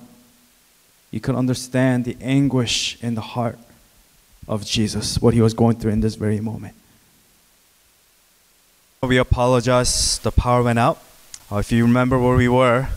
You 1.10 1.20
can 1.20 1.34
understand 1.34 2.04
the 2.04 2.16
anguish 2.20 3.02
in 3.02 3.14
the 3.14 3.20
heart 3.20 3.58
of 4.46 4.66
Jesus, 4.66 5.20
what 5.20 5.34
he 5.34 5.40
was 5.40 5.54
going 5.54 5.76
through 5.76 5.92
in 5.92 6.00
this 6.00 6.14
very 6.14 6.40
moment. 6.40 6.74
We 9.02 9.16
apologize, 9.16 10.18
the 10.18 10.30
power 10.30 10.62
went 10.62 10.78
out. 10.78 10.98
Uh, 11.50 11.56
if 11.56 11.72
you 11.72 11.84
remember 11.84 12.18
where 12.18 12.36
we 12.36 12.48
were, 12.48 12.88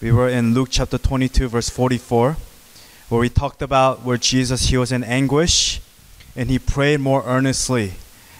we 0.00 0.10
were 0.10 0.28
in 0.28 0.54
Luke 0.54 0.70
chapter 0.72 0.98
22, 0.98 1.48
verse 1.48 1.68
44 1.68 2.36
where 3.08 3.20
we 3.20 3.28
talked 3.28 3.60
about 3.62 4.02
where 4.02 4.16
Jesus 4.16 4.70
he 4.70 4.76
was 4.76 4.90
in 4.90 5.04
anguish 5.04 5.80
and 6.34 6.48
he 6.48 6.58
prayed 6.58 6.98
more 6.98 7.22
earnestly. 7.26 7.92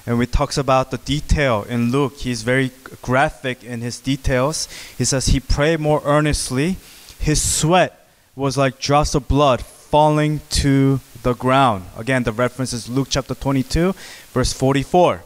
And 0.04 0.18
we 0.18 0.26
talks 0.26 0.58
about 0.58 0.90
the 0.90 0.98
detail 0.98 1.62
in 1.68 1.92
Luke. 1.92 2.16
He's 2.16 2.42
very 2.42 2.72
graphic 3.02 3.62
in 3.62 3.82
his 3.82 4.00
details. 4.00 4.66
He 4.98 5.04
says 5.04 5.26
he 5.26 5.38
prayed 5.38 5.78
more 5.78 6.02
earnestly. 6.04 6.76
His 7.20 7.40
sweat 7.40 8.08
was 8.34 8.56
like 8.56 8.80
drops 8.80 9.14
of 9.14 9.28
blood 9.28 9.62
falling 9.62 10.40
to 10.62 10.98
the 11.22 11.34
ground. 11.34 11.84
Again, 11.96 12.24
the 12.24 12.32
reference 12.32 12.72
is 12.72 12.88
Luke 12.88 13.08
chapter 13.10 13.36
22, 13.36 13.94
verse 14.32 14.52
44. 14.52 15.22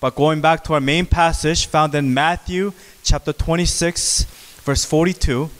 But 0.00 0.14
going 0.14 0.40
back 0.40 0.62
to 0.64 0.74
our 0.74 0.80
main 0.80 1.06
passage 1.06 1.66
found 1.66 1.94
in 1.94 2.14
Matthew 2.14 2.72
chapter 3.02 3.32
26, 3.32 4.24
verse 4.64 4.84
42, 4.84 5.50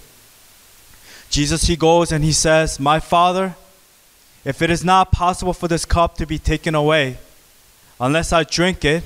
Jesus 1.28 1.64
he 1.64 1.74
goes 1.74 2.12
and 2.12 2.24
he 2.24 2.32
says, 2.32 2.78
"My 2.78 3.00
Father, 3.00 3.56
if 4.44 4.62
it 4.62 4.70
is 4.70 4.84
not 4.84 5.10
possible 5.10 5.52
for 5.52 5.66
this 5.66 5.84
cup 5.84 6.16
to 6.18 6.26
be 6.26 6.38
taken 6.38 6.74
away 6.76 7.18
unless 8.00 8.32
I 8.32 8.44
drink 8.44 8.84
it, 8.84 9.02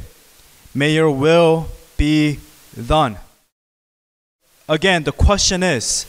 may 0.75 0.93
your 0.93 1.11
will 1.11 1.69
be 1.97 2.39
done." 2.87 3.17
Again, 4.69 5.05
the 5.05 5.13
question 5.13 5.63
is, 5.63 6.05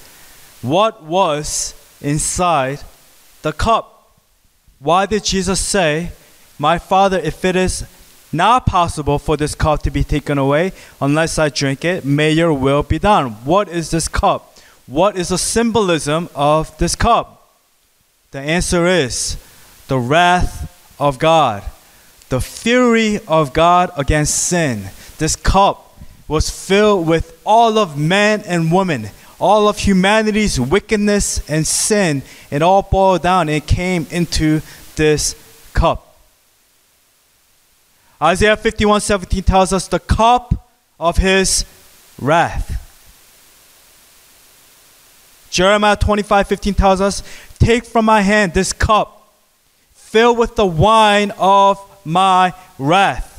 what 0.61 1.03
was 1.03 1.73
inside 2.01 2.81
the 3.41 3.53
cup? 3.53 4.19
Why 4.79 5.05
did 5.05 5.23
Jesus 5.23 5.61
say, 5.61 6.11
"My 6.59 6.77
Father, 6.77 7.19
if 7.19 7.45
it 7.45 7.55
is 7.55 7.85
not 8.33 8.65
possible 8.65 9.19
for 9.19 9.37
this 9.37 9.55
cup 9.55 9.83
to 9.83 9.91
be 9.91 10.03
taken 10.03 10.37
away 10.37 10.71
unless 10.99 11.37
I 11.37 11.49
drink 11.49 11.85
it. 11.85 12.03
May 12.03 12.31
your 12.31 12.53
will 12.53 12.83
be 12.83 12.99
done. 12.99 13.31
What 13.45 13.69
is 13.69 13.91
this 13.91 14.07
cup? 14.07 14.57
What 14.87 15.15
is 15.15 15.29
the 15.29 15.37
symbolism 15.37 16.29
of 16.35 16.77
this 16.77 16.95
cup? 16.95 17.49
The 18.31 18.39
answer 18.39 18.87
is 18.87 19.37
the 19.87 19.99
wrath 19.99 20.69
of 20.99 21.19
God, 21.19 21.63
the 22.29 22.41
fury 22.41 23.19
of 23.27 23.53
God 23.53 23.91
against 23.95 24.47
sin. 24.47 24.89
This 25.19 25.35
cup 25.35 25.97
was 26.27 26.49
filled 26.49 27.07
with 27.07 27.39
all 27.45 27.77
of 27.77 27.97
man 27.97 28.41
and 28.47 28.71
woman, 28.71 29.09
all 29.39 29.67
of 29.67 29.77
humanity's 29.77 30.59
wickedness 30.59 31.47
and 31.49 31.67
sin. 31.67 32.23
It 32.49 32.61
all 32.61 32.81
boiled 32.81 33.21
down 33.21 33.49
and 33.49 33.65
came 33.65 34.07
into 34.09 34.61
this 34.95 35.35
cup. 35.73 36.02
Isaiah 38.23 38.55
51 38.55 39.01
17 39.01 39.43
tells 39.43 39.73
us 39.73 39.89
the 39.89 39.99
cup 39.99 40.69
of 40.97 41.17
his 41.17 41.65
wrath. 42.21 42.79
Jeremiah 45.49 45.97
25 45.97 46.47
15 46.47 46.73
tells 46.73 47.01
us, 47.01 47.21
Take 47.59 47.85
from 47.85 48.05
my 48.05 48.21
hand 48.21 48.53
this 48.53 48.71
cup, 48.71 49.33
filled 49.91 50.37
with 50.37 50.55
the 50.55 50.65
wine 50.65 51.33
of 51.37 51.77
my 52.05 52.53
wrath. 52.79 53.29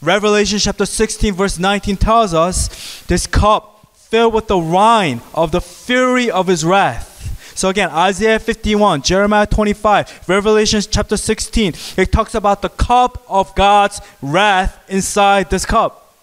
Revelation 0.00 0.58
chapter 0.58 0.86
16, 0.86 1.34
verse 1.34 1.58
19 1.58 1.96
tells 1.98 2.32
us, 2.32 3.02
This 3.02 3.26
cup 3.26 3.94
filled 3.94 4.32
with 4.32 4.46
the 4.46 4.58
wine 4.58 5.20
of 5.34 5.52
the 5.52 5.60
fury 5.60 6.30
of 6.30 6.46
his 6.46 6.64
wrath. 6.64 7.11
So 7.54 7.68
again, 7.68 7.90
Isaiah 7.90 8.38
51, 8.38 9.02
Jeremiah 9.02 9.46
25, 9.46 10.28
Revelation 10.28 10.80
chapter 10.90 11.16
16, 11.16 11.74
it 11.96 12.10
talks 12.10 12.34
about 12.34 12.62
the 12.62 12.68
cup 12.68 13.22
of 13.28 13.54
God's 13.54 14.00
wrath 14.20 14.82
inside 14.88 15.50
this 15.50 15.66
cup. 15.66 16.14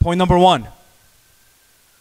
Point 0.00 0.18
number 0.18 0.38
one 0.38 0.68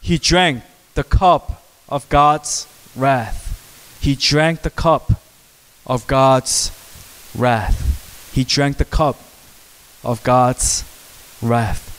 He 0.02 0.18
drank 0.18 0.64
the 0.94 1.04
cup 1.04 1.64
of 1.90 2.08
God's 2.10 2.68
wrath. 2.96 3.98
He 4.02 4.16
drank 4.16 4.62
the 4.62 4.70
cup 4.70 5.12
of 5.88 6.06
God's 6.06 6.72
wrath. 7.36 8.32
He 8.34 8.44
drank 8.44 8.78
the 8.78 8.86
cup 8.86 9.20
of 10.04 10.22
God's 10.24 10.84
wrath. 11.42 11.92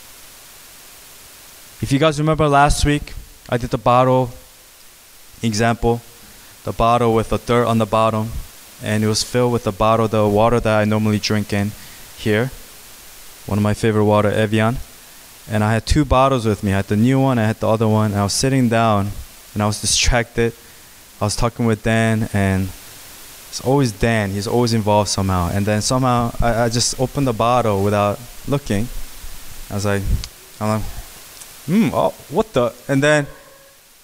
If 1.81 1.91
you 1.91 1.99
guys 1.99 2.19
remember 2.19 2.47
last 2.47 2.85
week, 2.85 3.13
I 3.49 3.57
did 3.57 3.71
the 3.71 3.77
bottle 3.77 4.31
example, 5.41 6.01
the 6.63 6.71
bottle 6.71 7.13
with 7.13 7.29
the 7.29 7.37
dirt 7.37 7.65
on 7.65 7.77
the 7.77 7.85
bottom, 7.85 8.31
and 8.83 9.03
it 9.03 9.07
was 9.07 9.23
filled 9.23 9.53
with 9.53 9.63
the 9.63 9.71
bottle, 9.71 10.07
the 10.07 10.27
water 10.27 10.59
that 10.59 10.79
I 10.79 10.85
normally 10.85 11.19
drink 11.19 11.53
in 11.53 11.71
here. 12.17 12.51
One 13.45 13.57
of 13.57 13.63
my 13.63 13.73
favorite 13.73 14.05
water, 14.05 14.29
Evian. 14.29 14.77
And 15.49 15.63
I 15.63 15.73
had 15.73 15.85
two 15.85 16.03
bottles 16.03 16.45
with 16.45 16.63
me. 16.63 16.73
I 16.73 16.77
had 16.77 16.87
the 16.87 16.97
new 16.97 17.19
one, 17.19 17.39
I 17.39 17.45
had 17.45 17.59
the 17.59 17.69
other 17.69 17.87
one. 17.87 18.13
I 18.13 18.23
was 18.23 18.33
sitting 18.33 18.67
down 18.67 19.11
and 19.53 19.63
I 19.63 19.65
was 19.65 19.79
distracted. 19.79 20.53
I 21.21 21.25
was 21.25 21.35
talking 21.35 21.65
with 21.65 21.83
Dan 21.83 22.29
and 22.33 22.69
it's 23.49 23.61
always 23.65 23.93
Dan. 23.93 24.31
He's 24.31 24.47
always 24.47 24.73
involved 24.73 25.09
somehow. 25.09 25.49
And 25.49 25.65
then 25.65 25.81
somehow 25.81 26.35
I, 26.41 26.65
I 26.65 26.69
just 26.69 26.99
opened 26.99 27.27
the 27.27 27.33
bottle 27.33 27.83
without 27.83 28.19
looking. 28.47 28.87
I 29.69 29.75
was 29.75 29.85
like, 29.85 30.03
I'm 30.59 30.67
like, 30.67 30.83
hmm, 31.65 31.89
oh, 31.93 32.13
what 32.29 32.51
the? 32.53 32.73
And 32.89 33.01
then 33.01 33.25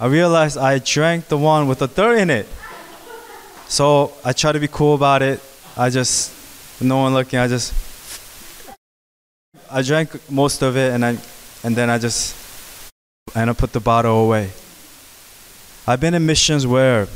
I 0.03 0.07
realized 0.07 0.57
I 0.57 0.79
drank 0.79 1.29
the 1.29 1.37
one 1.37 1.69
with 1.69 1.79
the 1.79 1.87
dirt 1.87 2.17
in 2.17 2.29
it. 2.29 2.45
So 3.69 4.11
I 4.25 4.33
tried 4.33 4.51
to 4.51 4.59
be 4.59 4.67
cool 4.67 4.95
about 4.95 5.21
it. 5.21 5.39
I 5.77 5.89
just, 5.89 6.33
no 6.81 6.97
one 6.97 7.13
looking, 7.13 7.39
I 7.39 7.47
just, 7.47 7.73
I 9.71 9.81
drank 9.81 10.29
most 10.29 10.61
of 10.61 10.75
it 10.75 10.91
and 10.91 11.05
I, 11.05 11.17
and 11.63 11.73
then 11.73 11.89
I 11.89 11.99
just, 11.99 12.35
and 13.33 13.49
I 13.49 13.53
put 13.53 13.71
the 13.71 13.79
bottle 13.79 14.25
away. 14.25 14.49
I've 15.87 16.01
been 16.01 16.15
in 16.15 16.25
missions 16.25 16.67
where 16.67 17.07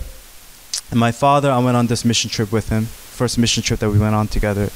my 0.95 1.11
father, 1.11 1.51
I 1.51 1.59
went 1.59 1.75
on 1.75 1.87
this 1.87 2.05
mission 2.05 2.29
trip 2.29 2.53
with 2.53 2.69
him, 2.69 2.85
first 2.85 3.37
mission 3.37 3.63
trip 3.63 3.81
that 3.81 3.89
we 3.89 3.99
went 3.99 4.15
on 4.15 4.29
together 4.29 4.69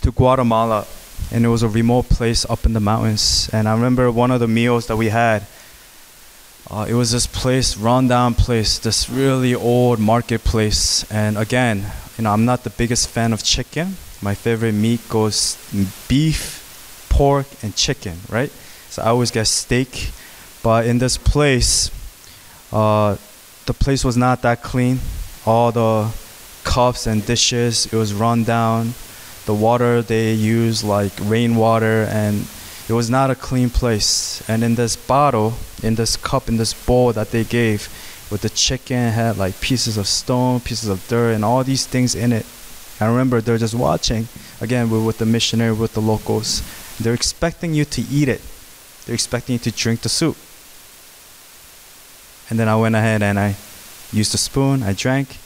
to 0.00 0.10
Guatemala. 0.10 0.84
And 1.30 1.44
it 1.44 1.48
was 1.48 1.62
a 1.62 1.68
remote 1.68 2.08
place 2.08 2.44
up 2.50 2.66
in 2.66 2.72
the 2.72 2.80
mountains. 2.80 3.48
And 3.52 3.68
I 3.68 3.74
remember 3.74 4.10
one 4.10 4.32
of 4.32 4.40
the 4.40 4.48
meals 4.48 4.88
that 4.88 4.96
we 4.96 5.10
had 5.10 5.46
uh, 6.70 6.86
it 6.88 6.94
was 6.94 7.10
this 7.10 7.26
place, 7.26 7.76
rundown 7.76 8.34
place, 8.34 8.78
this 8.78 9.10
really 9.10 9.54
old 9.54 9.98
marketplace. 9.98 11.10
And 11.10 11.36
again, 11.36 11.84
you 12.16 12.24
know, 12.24 12.30
I'm 12.32 12.44
not 12.44 12.64
the 12.64 12.70
biggest 12.70 13.08
fan 13.08 13.32
of 13.32 13.42
chicken. 13.42 13.96
My 14.22 14.34
favorite 14.34 14.72
meat 14.72 15.00
goes 15.08 15.56
beef, 16.08 17.06
pork, 17.10 17.46
and 17.62 17.74
chicken, 17.74 18.18
right? 18.30 18.50
So 18.88 19.02
I 19.02 19.06
always 19.06 19.30
get 19.30 19.46
steak. 19.46 20.10
But 20.62 20.86
in 20.86 20.98
this 20.98 21.18
place, 21.18 21.90
uh, 22.72 23.16
the 23.66 23.74
place 23.74 24.04
was 24.04 24.16
not 24.16 24.42
that 24.42 24.62
clean. 24.62 25.00
All 25.44 25.72
the 25.72 26.10
cups 26.64 27.06
and 27.06 27.24
dishes, 27.26 27.86
it 27.86 27.96
was 27.96 28.14
run 28.14 28.44
down. 28.44 28.94
The 29.46 29.54
water 29.54 30.02
they 30.02 30.32
used 30.32 30.84
like 30.84 31.12
rainwater 31.20 32.04
and 32.04 32.46
it 32.92 32.94
was 32.94 33.08
not 33.08 33.30
a 33.30 33.34
clean 33.34 33.70
place. 33.70 34.46
And 34.50 34.62
in 34.62 34.74
this 34.74 34.96
bottle, 34.96 35.54
in 35.82 35.94
this 35.94 36.14
cup, 36.14 36.46
in 36.46 36.58
this 36.58 36.74
bowl 36.74 37.14
that 37.14 37.30
they 37.30 37.42
gave, 37.42 37.88
with 38.30 38.42
the 38.42 38.50
chicken 38.50 39.12
had 39.12 39.38
like 39.38 39.62
pieces 39.62 39.96
of 39.96 40.06
stone, 40.06 40.60
pieces 40.60 40.90
of 40.90 41.08
dirt, 41.08 41.32
and 41.32 41.42
all 41.42 41.64
these 41.64 41.86
things 41.86 42.14
in 42.14 42.32
it. 42.34 42.44
I 43.00 43.06
remember 43.06 43.40
they're 43.40 43.56
just 43.56 43.74
watching. 43.74 44.28
Again, 44.60 44.90
we're 44.90 45.02
with 45.02 45.16
the 45.16 45.24
missionary, 45.24 45.72
with 45.72 45.94
the 45.94 46.02
locals. 46.02 46.60
They're 47.00 47.14
expecting 47.14 47.72
you 47.72 47.86
to 47.86 48.02
eat 48.02 48.28
it. 48.28 48.42
They're 49.06 49.14
expecting 49.14 49.54
you 49.54 49.58
to 49.60 49.72
drink 49.72 50.02
the 50.02 50.10
soup. 50.10 50.36
And 52.50 52.60
then 52.60 52.68
I 52.68 52.76
went 52.76 52.94
ahead 52.94 53.22
and 53.22 53.38
I 53.38 53.56
used 54.12 54.34
a 54.34 54.38
spoon. 54.38 54.82
I 54.82 54.92
drank, 54.92 55.38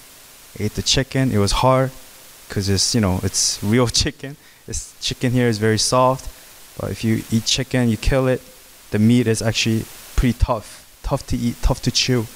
ate 0.59 0.75
the 0.75 0.83
chicken. 0.83 1.31
It 1.31 1.39
was 1.39 1.53
hard 1.63 1.93
because 2.49 2.69
it's 2.69 2.93
you 2.93 3.01
know 3.01 3.21
it's 3.23 3.63
real 3.63 3.87
chicken. 4.03 4.37
This 4.67 4.97
chicken 5.01 5.31
here 5.31 5.47
is 5.47 5.59
very 5.59 5.79
soft. 5.79 6.33
But 6.79 6.91
if 6.91 7.05
you 7.05 7.23
eat 7.31 7.45
chicken, 7.45 7.89
you 7.89 7.97
kill 7.97 8.29
it, 8.29 8.43
the 8.91 8.99
meat 8.99 9.27
is 9.27 9.43
actually 9.43 9.85
pretty 10.15 10.39
tough, 10.39 11.01
tough 11.03 11.27
to 11.29 11.37
eat, 11.37 11.57
tough 11.62 11.83
to 11.83 11.91
chew. 11.91 12.27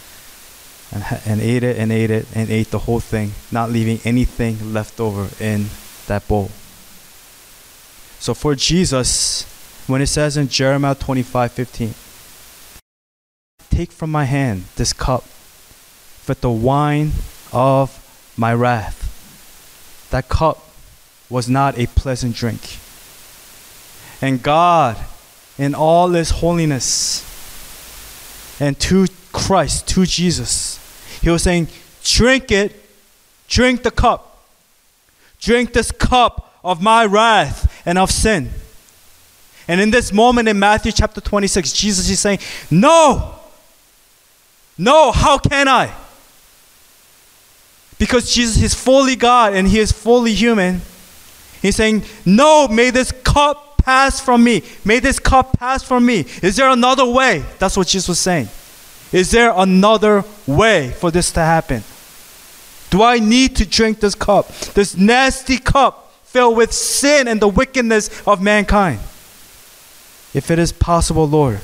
And, 0.92 1.04
and 1.24 1.40
ate 1.40 1.62
it 1.62 1.76
and 1.76 1.92
ate 1.92 2.10
it 2.10 2.26
and 2.34 2.50
ate 2.50 2.72
the 2.72 2.80
whole 2.80 2.98
thing, 2.98 3.32
not 3.52 3.70
leaving 3.70 4.00
anything 4.04 4.72
left 4.72 4.98
over 4.98 5.28
in 5.42 5.66
that 6.08 6.26
bowl. 6.26 6.50
So 8.18 8.34
for 8.34 8.56
Jesus, 8.56 9.44
when 9.86 10.02
it 10.02 10.08
says 10.08 10.36
in 10.36 10.48
Jeremiah 10.48 10.96
25 10.96 11.52
15, 11.52 11.94
take 13.70 13.92
from 13.92 14.10
my 14.10 14.24
hand 14.24 14.64
this 14.74 14.92
cup 14.92 15.22
with 16.26 16.40
the 16.40 16.50
wine 16.50 17.12
of 17.52 18.34
my 18.36 18.52
wrath. 18.52 20.08
That 20.10 20.28
cup 20.28 20.58
was 21.28 21.48
not 21.48 21.78
a 21.78 21.86
pleasant 21.86 22.34
drink. 22.34 22.79
And 24.22 24.42
God, 24.42 24.96
in 25.58 25.74
all 25.74 26.10
His 26.10 26.30
holiness, 26.30 27.26
and 28.60 28.78
to 28.80 29.06
Christ, 29.32 29.88
to 29.88 30.04
Jesus, 30.04 30.78
He 31.22 31.30
was 31.30 31.42
saying, 31.42 31.68
Drink 32.02 32.50
it, 32.50 32.74
drink 33.48 33.82
the 33.82 33.90
cup, 33.90 34.44
drink 35.40 35.72
this 35.72 35.90
cup 35.90 36.58
of 36.62 36.82
my 36.82 37.04
wrath 37.04 37.82
and 37.86 37.98
of 37.98 38.10
sin. 38.10 38.50
And 39.66 39.80
in 39.80 39.90
this 39.90 40.12
moment 40.12 40.48
in 40.48 40.58
Matthew 40.58 40.92
chapter 40.92 41.20
26, 41.20 41.72
Jesus 41.72 42.10
is 42.10 42.18
saying, 42.18 42.40
No, 42.70 43.36
no, 44.76 45.12
how 45.12 45.38
can 45.38 45.68
I? 45.68 45.94
Because 47.98 48.32
Jesus 48.32 48.62
is 48.62 48.74
fully 48.74 49.14
God 49.14 49.54
and 49.54 49.68
He 49.68 49.78
is 49.78 49.92
fully 49.92 50.34
human. 50.34 50.80
He's 51.62 51.76
saying, 51.76 52.04
No, 52.24 52.66
may 52.66 52.90
this 52.90 53.12
cup 53.12 53.69
pass 53.82 54.20
from 54.20 54.44
me. 54.44 54.62
May 54.84 54.98
this 55.00 55.18
cup 55.18 55.58
pass 55.58 55.82
from 55.82 56.06
me. 56.06 56.26
Is 56.42 56.56
there 56.56 56.68
another 56.68 57.06
way? 57.06 57.44
That's 57.58 57.76
what 57.76 57.88
Jesus 57.88 58.08
was 58.08 58.18
saying. 58.18 58.48
Is 59.12 59.30
there 59.30 59.52
another 59.56 60.24
way 60.46 60.90
for 60.90 61.10
this 61.10 61.32
to 61.32 61.40
happen? 61.40 61.82
Do 62.90 63.02
I 63.02 63.18
need 63.18 63.56
to 63.56 63.66
drink 63.66 64.00
this 64.00 64.14
cup? 64.14 64.48
This 64.74 64.96
nasty 64.96 65.58
cup 65.58 66.12
filled 66.24 66.56
with 66.56 66.72
sin 66.72 67.28
and 67.28 67.40
the 67.40 67.48
wickedness 67.48 68.22
of 68.26 68.42
mankind? 68.42 69.00
If 70.32 70.50
it 70.50 70.58
is 70.58 70.72
possible, 70.72 71.26
Lord, 71.26 71.60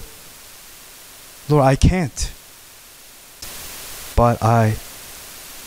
Lord, 1.49 1.65
I 1.65 1.77
can't. 1.77 2.33
But 4.17 4.43
I 4.43 4.77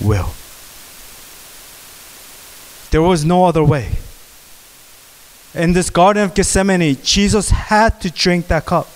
will. 0.02 0.32
There 2.92 3.02
was 3.02 3.24
no 3.24 3.46
other 3.46 3.64
way. 3.64 3.92
In 5.54 5.74
this 5.74 5.90
Garden 5.90 6.24
of 6.24 6.36
Gethsemane, 6.36 6.98
Jesus 7.04 7.50
had 7.50 8.00
to 8.02 8.12
drink 8.12 8.48
that 8.48 8.66
cup. 8.66 8.88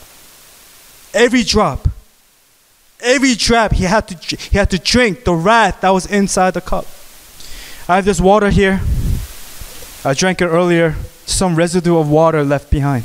Every 1.14 1.44
drop. 1.44 1.88
Every 3.02 3.34
drop 3.36 3.74
he 3.74 3.84
had 3.84 4.08
to 4.08 4.36
he 4.38 4.58
had 4.58 4.70
to 4.70 4.80
drink 4.80 5.26
the 5.26 5.34
wrath 5.34 5.82
that 5.82 5.90
was 5.90 6.06
inside 6.06 6.54
the 6.54 6.62
cup. 6.62 6.86
I 7.90 7.96
have 7.96 8.06
this 8.06 8.22
water 8.22 8.50
here. 8.50 8.82
I 10.06 10.14
drank 10.14 10.42
it 10.42 10.48
earlier. 10.48 10.96
Some 11.26 11.56
residue 11.56 11.98
of 11.98 12.10
water 12.10 12.44
left 12.44 12.70
behind. 12.70 13.04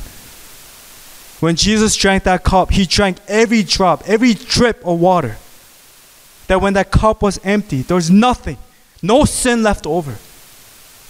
When 1.40 1.56
Jesus 1.56 1.96
drank 1.96 2.24
that 2.24 2.44
cup, 2.44 2.70
he 2.72 2.84
drank 2.84 3.18
every 3.28 3.62
drop, 3.62 4.02
every 4.06 4.34
drip 4.34 4.84
of 4.84 5.00
water. 5.00 5.36
That 6.48 6.60
when 6.60 6.74
that 6.74 6.90
cup 6.90 7.22
was 7.22 7.38
empty, 7.44 7.82
there 7.82 7.94
was 7.94 8.10
nothing, 8.10 8.58
no 9.02 9.24
sin 9.24 9.62
left 9.62 9.86
over. 9.86 10.16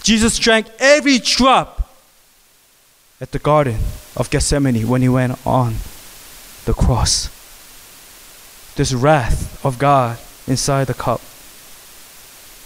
Jesus 0.02 0.38
drank 0.38 0.66
every 0.78 1.18
drop 1.18 1.77
at 3.20 3.32
the 3.32 3.38
Garden 3.38 3.78
of 4.16 4.30
Gethsemane 4.30 4.86
when 4.86 5.02
he 5.02 5.08
went 5.08 5.44
on 5.46 5.74
the 6.64 6.74
cross. 6.74 7.34
This 8.76 8.92
wrath 8.94 9.64
of 9.64 9.78
God 9.78 10.18
inside 10.46 10.86
the 10.86 10.94
cup. 10.94 11.20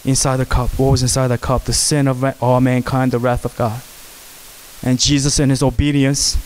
Inside 0.04 0.36
the 0.36 0.46
cup. 0.46 0.70
What 0.78 0.90
was 0.90 1.02
inside 1.02 1.28
the 1.28 1.38
cup? 1.38 1.64
The 1.64 1.72
sin 1.72 2.06
of 2.06 2.42
all 2.42 2.60
mankind, 2.60 3.12
the 3.12 3.18
wrath 3.18 3.44
of 3.44 3.56
God. 3.56 3.80
And 4.82 4.98
Jesus, 4.98 5.38
in 5.38 5.48
his 5.50 5.62
obedience, 5.62 6.36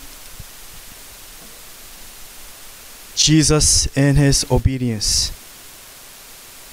Jesus, 3.16 3.86
in 3.96 4.16
his 4.16 4.46
obedience 4.50 5.32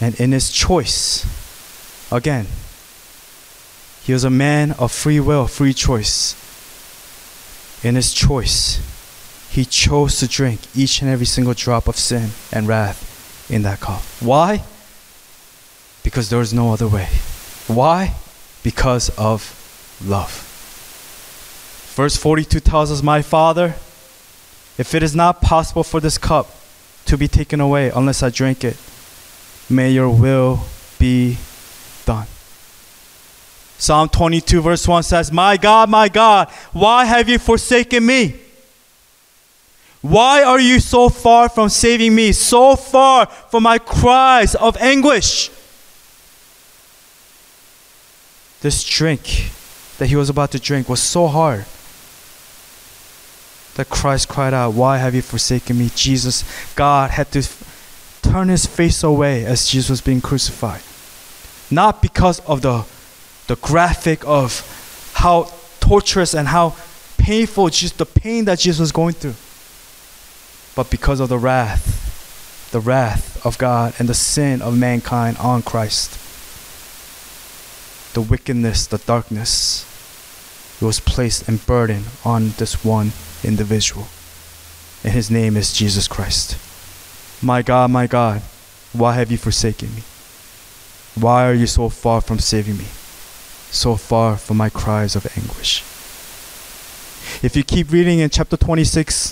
and 0.02 0.20
in 0.20 0.34
his 0.34 0.52
choice, 0.52 1.26
again, 2.12 2.48
he 4.04 4.12
was 4.12 4.26
a 4.26 4.30
man 4.30 4.74
of 4.74 4.92
free 4.92 5.22
will, 5.22 5.48
free 5.48 5.74
choice. 5.74 6.36
In 7.84 7.96
his 7.96 8.14
choice, 8.14 8.80
he 9.52 9.66
chose 9.66 10.18
to 10.20 10.28
drink 10.28 10.62
each 10.74 11.02
and 11.02 11.12
every 11.12 11.26
single 11.26 11.54
drop 11.54 11.88
of 11.88 11.98
sin 11.98 12.30
and 12.52 12.68
wrath 12.68 13.50
in 13.52 13.64
that 13.64 13.82
cup. 13.82 14.02
Why? 14.20 14.64
Because 16.02 16.30
there 16.30 16.42
is 16.42 16.54
no 16.54 16.72
other 16.72 16.88
way. 16.88 17.10
Why? 17.68 18.16
Because 18.64 19.10
of 19.18 19.60
love. 20.04 20.50
Verse 21.96 22.18
42 22.18 22.60
tells 22.62 22.90
us, 22.92 23.04
My 23.04 23.22
Father, 23.22 23.76
if 24.78 24.96
it 24.96 25.04
is 25.04 25.16
not 25.16 25.42
possible 25.42 25.84
for 25.84 26.00
this 26.00 26.18
cup 26.18 26.50
to 27.06 27.18
be 27.18 27.28
taken 27.28 27.60
away 27.60 27.90
unless 27.90 28.24
I 28.24 28.30
drink 28.30 28.64
it, 28.64 28.78
may 29.70 29.92
your 29.92 30.10
will 30.10 30.62
be 30.98 31.38
done. 32.06 32.28
Psalm 33.78 34.10
22, 34.10 34.62
verse 34.62 34.88
1 34.88 35.04
says, 35.04 35.32
My 35.32 35.58
God, 35.58 35.90
my 35.90 36.08
God, 36.10 36.50
why 36.72 37.06
have 37.06 37.28
you 37.28 37.38
forsaken 37.38 38.06
me? 38.06 38.40
Why 40.02 40.44
are 40.44 40.60
you 40.60 40.80
so 40.80 41.10
far 41.10 41.48
from 41.48 41.70
saving 41.70 42.14
me, 42.14 42.34
so 42.34 42.76
far 42.76 43.26
from 43.26 43.64
my 43.64 43.78
cries 43.80 44.54
of 44.56 44.76
anguish? 44.78 45.50
This 48.62 48.84
drink 48.84 49.52
that 49.98 50.08
he 50.08 50.16
was 50.16 50.30
about 50.30 50.52
to 50.52 50.60
drink 50.60 50.90
was 50.90 51.02
so 51.02 51.28
hard 51.28 51.66
that 53.76 53.90
Christ 53.90 54.30
cried 54.30 54.54
out, 54.54 54.74
Why 54.74 54.98
have 54.98 55.16
you 55.16 55.22
forsaken 55.22 55.78
me? 55.78 55.90
Jesus, 55.96 56.44
God 56.76 57.12
had 57.12 57.32
to 57.32 57.48
turn 58.22 58.50
his 58.50 58.66
face 58.66 59.04
away 59.04 59.46
as 59.46 59.68
Jesus 59.68 59.90
was 59.90 60.02
being 60.02 60.22
crucified. 60.22 60.82
Not 61.72 62.02
because 62.02 62.40
of 62.42 62.62
the, 62.62 62.86
the 63.48 63.56
graphic 63.58 64.26
of 64.26 65.12
how 65.16 65.52
torturous 65.80 66.34
and 66.34 66.48
how 66.48 66.76
painful 67.18 67.70
just 67.70 67.98
the 67.98 68.06
pain 68.06 68.46
that 68.46 68.60
Jesus 68.60 68.80
was 68.80 68.92
going 68.92 69.14
through, 69.14 69.36
but 70.76 70.90
because 70.90 71.20
of 71.20 71.30
the 71.30 71.38
wrath, 71.38 72.70
the 72.72 72.80
wrath 72.80 73.46
of 73.46 73.58
God 73.58 73.94
and 74.00 74.10
the 74.10 74.14
sin 74.14 74.62
of 74.62 74.78
mankind 74.78 75.38
on 75.38 75.62
Christ. 75.62 76.20
The 78.14 78.22
wickedness, 78.22 78.88
the 78.88 78.98
darkness, 78.98 79.90
it 80.82 80.86
was 80.86 81.00
placed 81.00 81.48
and 81.48 81.66
burden 81.66 82.04
on 82.26 82.50
this 82.58 82.84
one 82.84 83.12
individual. 83.44 84.08
And 85.04 85.14
his 85.14 85.30
name 85.30 85.56
is 85.56 85.74
Jesus 85.74 86.08
Christ. 86.08 86.58
My 87.44 87.62
God, 87.62 87.92
my 87.92 88.08
God, 88.08 88.42
why 88.92 89.14
have 89.14 89.32
you 89.32 89.38
forsaken 89.38 89.94
me? 89.96 90.04
Why 91.16 91.48
are 91.48 91.54
you 91.54 91.68
so 91.68 91.90
far 91.90 92.22
from 92.22 92.40
saving 92.40 92.78
me? 92.78 92.86
So 93.74 93.96
far 93.96 94.38
from 94.38 94.58
my 94.58 94.70
cries 94.70 95.16
of 95.16 95.26
anguish. 95.36 95.82
If 97.42 97.56
you 97.56 97.64
keep 97.64 97.92
reading 97.92 98.20
in 98.20 98.30
chapter 98.30 98.56
26, 98.56 99.32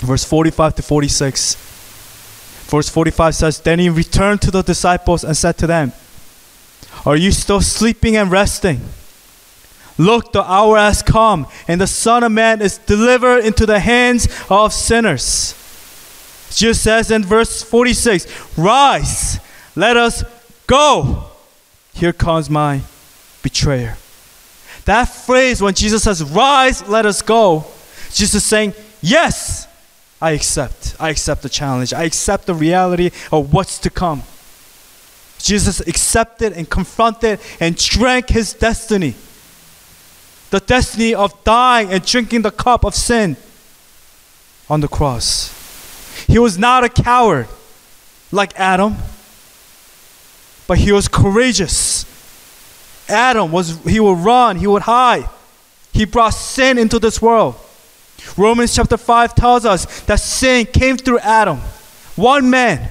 verse 0.00 0.24
45 0.24 0.74
to 0.74 0.82
46, 0.82 1.54
verse 2.68 2.90
45 2.90 3.34
says, 3.34 3.60
Then 3.60 3.78
he 3.78 3.88
returned 3.88 4.42
to 4.42 4.50
the 4.50 4.60
disciples 4.60 5.24
and 5.24 5.34
said 5.34 5.56
to 5.56 5.66
them, 5.66 5.94
Are 7.06 7.16
you 7.16 7.32
still 7.32 7.62
sleeping 7.62 8.14
and 8.14 8.30
resting? 8.30 8.82
Look, 9.96 10.32
the 10.32 10.42
hour 10.42 10.76
has 10.76 11.02
come, 11.02 11.46
and 11.66 11.80
the 11.80 11.86
Son 11.86 12.24
of 12.24 12.32
Man 12.32 12.60
is 12.60 12.76
delivered 12.76 13.42
into 13.42 13.64
the 13.64 13.80
hands 13.80 14.28
of 14.50 14.74
sinners. 14.74 15.54
Jesus 16.50 16.82
says 16.82 17.10
in 17.10 17.24
verse 17.24 17.62
46 17.62 18.58
Rise, 18.58 19.40
let 19.74 19.96
us 19.96 20.24
go. 20.66 21.30
Here 21.94 22.12
comes 22.12 22.50
my 22.50 22.82
betrayer. 23.46 23.96
That 24.86 25.04
phrase, 25.04 25.62
when 25.62 25.74
Jesus 25.74 26.02
says, 26.02 26.22
Rise, 26.22 26.86
let 26.88 27.06
us 27.06 27.22
go, 27.22 27.64
Jesus 28.10 28.42
is 28.42 28.44
saying, 28.44 28.74
Yes, 29.00 29.68
I 30.20 30.32
accept. 30.32 30.96
I 30.98 31.10
accept 31.10 31.42
the 31.42 31.48
challenge. 31.48 31.92
I 31.92 32.02
accept 32.02 32.46
the 32.46 32.54
reality 32.54 33.10
of 33.30 33.52
what's 33.52 33.78
to 33.80 33.90
come. 33.90 34.22
Jesus 35.38 35.78
accepted 35.80 36.54
and 36.54 36.68
confronted 36.68 37.38
and 37.60 37.76
drank 37.76 38.30
his 38.30 38.52
destiny 38.52 39.14
the 40.50 40.60
destiny 40.60 41.14
of 41.14 41.32
dying 41.44 41.92
and 41.92 42.04
drinking 42.04 42.42
the 42.42 42.50
cup 42.50 42.84
of 42.84 42.94
sin 42.94 43.36
on 44.70 44.80
the 44.80 44.88
cross. 44.88 45.52
He 46.26 46.38
was 46.38 46.56
not 46.56 46.84
a 46.84 46.88
coward 46.88 47.48
like 48.32 48.58
Adam, 48.58 48.96
but 50.66 50.78
he 50.78 50.92
was 50.92 51.08
courageous. 51.08 52.04
Adam 53.08 53.52
was 53.52 53.82
he 53.84 54.00
would 54.00 54.18
run, 54.18 54.56
he 54.56 54.66
would 54.66 54.82
hide. 54.82 55.28
He 55.92 56.04
brought 56.04 56.30
sin 56.30 56.78
into 56.78 56.98
this 56.98 57.22
world. 57.22 57.56
Romans 58.36 58.74
chapter 58.74 58.96
5 58.96 59.34
tells 59.34 59.64
us 59.64 60.00
that 60.02 60.20
sin 60.20 60.66
came 60.66 60.96
through 60.96 61.20
Adam. 61.20 61.58
One 62.16 62.50
man. 62.50 62.90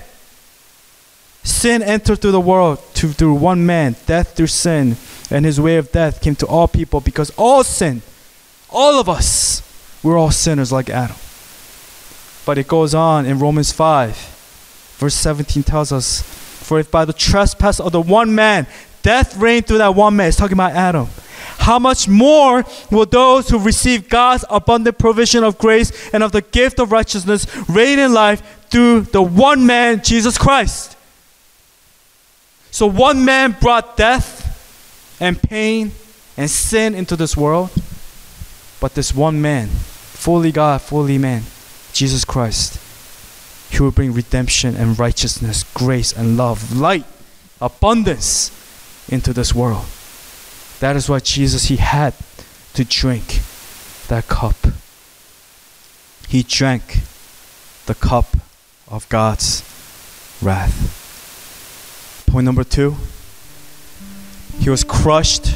Sin 1.44 1.84
entered 1.84 2.22
through 2.22 2.32
the 2.32 2.42
world 2.42 2.80
to, 2.96 3.10
through 3.10 3.36
one 3.36 3.66
man, 3.66 3.96
death 4.08 4.36
through 4.36 4.48
sin 4.48 4.98
and 5.32 5.46
his 5.46 5.60
way 5.60 5.78
of 5.78 5.92
death 5.92 6.22
came 6.22 6.36
to 6.36 6.48
all 6.48 6.68
people 6.68 7.02
because 7.02 7.32
all 7.38 7.64
sin, 7.64 8.02
all 8.70 9.00
of 9.00 9.10
us, 9.10 9.62
we're 10.04 10.18
all 10.18 10.32
sinners 10.32 10.72
like 10.72 10.90
Adam. 10.90 11.16
But 12.46 12.58
it 12.58 12.68
goes 12.68 12.94
on 12.94 13.26
in 13.26 13.40
Romans 13.40 13.72
5, 13.72 14.16
verse 14.98 15.16
17 15.16 15.64
tells 15.64 15.92
us, 15.92 16.22
For 16.22 16.80
if 16.80 16.92
by 16.92 17.06
the 17.06 17.14
trespass 17.14 17.80
of 17.80 17.92
the 17.92 18.02
one 18.02 18.36
man 18.36 18.68
death 19.06 19.38
reigned 19.38 19.68
through 19.68 19.78
that 19.78 19.94
one 19.94 20.16
man, 20.16 20.30
it's 20.30 20.36
talking 20.36 20.56
about 20.56 20.72
Adam, 20.72 21.08
how 21.60 21.78
much 21.78 22.08
more 22.08 22.66
will 22.90 23.06
those 23.06 23.48
who 23.48 23.60
receive 23.60 24.10
God's 24.10 24.44
abundant 24.50 24.98
provision 24.98 25.44
of 25.44 25.60
grace 25.60 26.12
and 26.12 26.24
of 26.24 26.32
the 26.32 26.42
gift 26.42 26.80
of 26.80 26.92
righteousness 26.92 27.46
reign 27.70 28.00
in 28.00 28.14
life 28.14 28.42
through 28.72 29.02
the 29.02 29.22
one 29.22 29.64
man, 29.68 30.02
Jesus 30.04 30.40
Christ? 30.40 30.98
So 32.72 32.88
one 32.88 33.24
man 33.24 33.56
brought 33.62 33.96
death 33.96 34.42
and 35.22 35.40
pain 35.40 35.92
and 36.36 36.50
sin 36.50 36.96
into 36.96 37.16
this 37.16 37.38
world. 37.38 37.70
But 38.82 38.96
this 38.96 39.14
one 39.14 39.40
man, 39.40 39.68
fully 39.68 40.52
God, 40.52 40.82
fully 40.82 41.20
man, 41.20 41.44
Jesus 41.94 42.26
Christ, 42.26 42.82
he 43.72 43.84
will 43.84 43.92
bring 43.92 44.14
redemption 44.14 44.76
and 44.76 44.98
righteousness, 44.98 45.64
grace 45.76 46.12
and 46.12 46.38
love, 46.38 46.76
light, 46.76 47.06
abundance 47.62 48.65
into 49.10 49.34
this 49.34 49.54
world. 49.54 49.86
That 50.80 50.96
is 50.96 51.10
why 51.10 51.20
Jesus, 51.20 51.66
he 51.66 51.78
had 51.78 52.14
to 52.74 52.84
drink 52.84 53.42
that 54.08 54.28
cup. 54.28 54.56
He 56.28 56.44
drank 56.44 57.00
the 57.86 57.96
cup 57.96 58.38
of 58.88 59.08
God's 59.10 59.64
wrath. 60.42 62.24
Point 62.28 62.46
number 62.46 62.64
two 62.64 62.96
He 64.60 64.70
was 64.70 64.84
crushed 64.84 65.56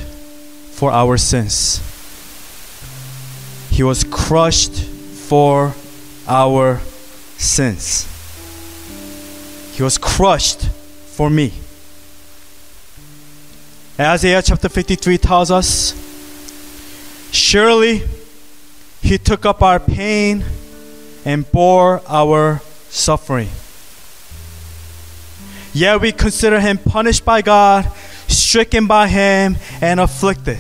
for 0.72 0.92
our 0.92 1.18
sins. 1.18 1.82
He 3.70 3.84
was 3.84 4.04
crushed 4.04 4.84
for 4.84 5.74
our 6.28 6.80
sins. 7.38 8.08
He 9.74 9.84
was 9.84 9.98
crushed 9.98 10.68
for 10.68 11.30
me. 11.30 11.54
Isaiah 14.00 14.42
chapter 14.42 14.70
53 14.70 15.18
tells 15.18 15.52
us 15.52 15.94
Surely 17.32 18.04
he 19.02 19.18
took 19.18 19.46
up 19.46 19.62
our 19.62 19.78
pain 19.78 20.46
and 21.26 21.50
bore 21.52 22.02
our 22.08 22.62
suffering. 22.88 23.50
Yet 25.74 26.00
we 26.00 26.14
consider 26.14 26.62
him 26.62 26.78
punished 26.78 27.26
by 27.26 27.42
God, 27.42 27.92
stricken 28.30 28.88
by 28.88 29.10
him, 29.10 29.58
and 29.82 30.00
afflicted. 30.00 30.60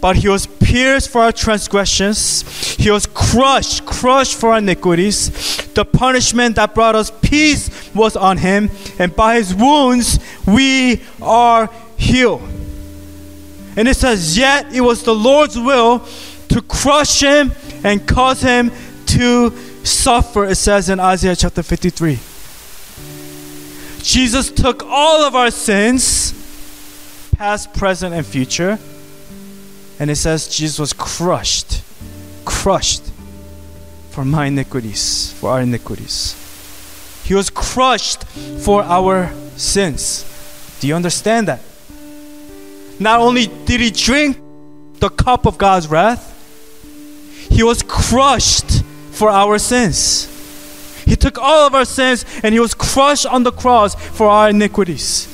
But 0.00 0.16
he 0.16 0.28
was 0.28 0.46
pierced 0.46 1.10
for 1.10 1.22
our 1.22 1.32
transgressions, 1.32 2.42
he 2.76 2.90
was 2.90 3.06
crushed, 3.06 3.84
crushed 3.84 4.36
for 4.36 4.50
our 4.52 4.58
iniquities. 4.58 5.56
The 5.74 5.84
punishment 5.84 6.56
that 6.56 6.74
brought 6.74 6.94
us 6.94 7.10
peace 7.22 7.92
was 7.94 8.16
on 8.16 8.38
him, 8.38 8.70
and 8.98 9.14
by 9.14 9.36
his 9.36 9.54
wounds 9.54 10.20
we 10.46 11.02
are 11.20 11.68
healed. 11.96 12.42
And 13.76 13.88
it 13.88 13.94
says, 13.94 14.36
Yet 14.36 14.72
it 14.74 14.80
was 14.80 15.02
the 15.02 15.14
Lord's 15.14 15.58
will 15.58 16.06
to 16.48 16.62
crush 16.62 17.20
him 17.20 17.52
and 17.84 18.06
cause 18.06 18.40
him 18.40 18.72
to 19.06 19.50
suffer, 19.84 20.44
it 20.44 20.56
says 20.56 20.88
in 20.88 21.00
Isaiah 21.00 21.36
chapter 21.36 21.62
53. 21.62 22.18
Jesus 24.02 24.50
took 24.50 24.84
all 24.84 25.22
of 25.22 25.34
our 25.34 25.50
sins, 25.50 26.32
past, 27.36 27.72
present, 27.74 28.14
and 28.14 28.24
future. 28.24 28.78
And 29.98 30.10
it 30.10 30.16
says 30.16 30.48
Jesus 30.48 30.78
was 30.78 30.92
crushed, 30.92 31.82
crushed 32.44 33.02
for 34.10 34.24
my 34.24 34.46
iniquities, 34.46 35.32
for 35.34 35.50
our 35.50 35.60
iniquities. 35.60 36.34
He 37.24 37.34
was 37.34 37.50
crushed 37.50 38.24
for 38.64 38.82
our 38.82 39.32
sins. 39.56 40.24
Do 40.80 40.86
you 40.86 40.94
understand 40.94 41.48
that? 41.48 41.60
Not 42.98 43.20
only 43.20 43.46
did 43.64 43.80
he 43.80 43.90
drink 43.90 44.38
the 44.98 45.08
cup 45.08 45.46
of 45.46 45.58
God's 45.58 45.88
wrath, 45.88 46.34
he 47.50 47.62
was 47.62 47.82
crushed 47.82 48.82
for 49.12 49.30
our 49.30 49.58
sins. 49.58 50.34
He 51.04 51.16
took 51.16 51.38
all 51.38 51.66
of 51.66 51.74
our 51.74 51.84
sins 51.84 52.24
and 52.42 52.52
he 52.52 52.60
was 52.60 52.74
crushed 52.74 53.26
on 53.26 53.42
the 53.42 53.52
cross 53.52 53.94
for 53.94 54.28
our 54.28 54.50
iniquities. 54.50 55.26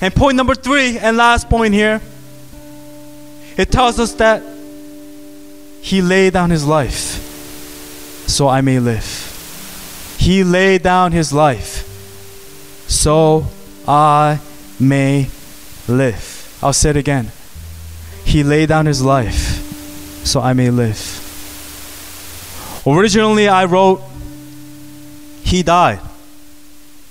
And 0.00 0.14
point 0.14 0.36
number 0.36 0.54
three, 0.54 0.98
and 0.98 1.16
last 1.16 1.48
point 1.48 1.74
here, 1.74 2.00
it 3.56 3.70
tells 3.70 3.98
us 3.98 4.12
that 4.14 4.42
he 5.80 6.00
laid 6.00 6.32
down 6.32 6.50
his 6.50 6.64
life 6.64 7.20
so 8.28 8.48
I 8.48 8.60
may 8.60 8.78
live. 8.78 10.16
He 10.18 10.44
laid 10.44 10.82
down 10.82 11.12
his 11.12 11.32
life 11.32 11.84
so 12.88 13.46
I 13.86 14.40
may 14.78 15.28
live. 15.88 16.58
I'll 16.62 16.72
say 16.72 16.90
it 16.90 16.96
again. 16.96 17.30
He 18.24 18.44
laid 18.44 18.68
down 18.68 18.86
his 18.86 19.02
life 19.02 19.36
so 20.24 20.40
I 20.40 20.52
may 20.52 20.70
live. 20.70 21.18
Originally, 22.86 23.48
I 23.48 23.64
wrote, 23.64 24.02
He 25.42 25.62
died 25.62 26.00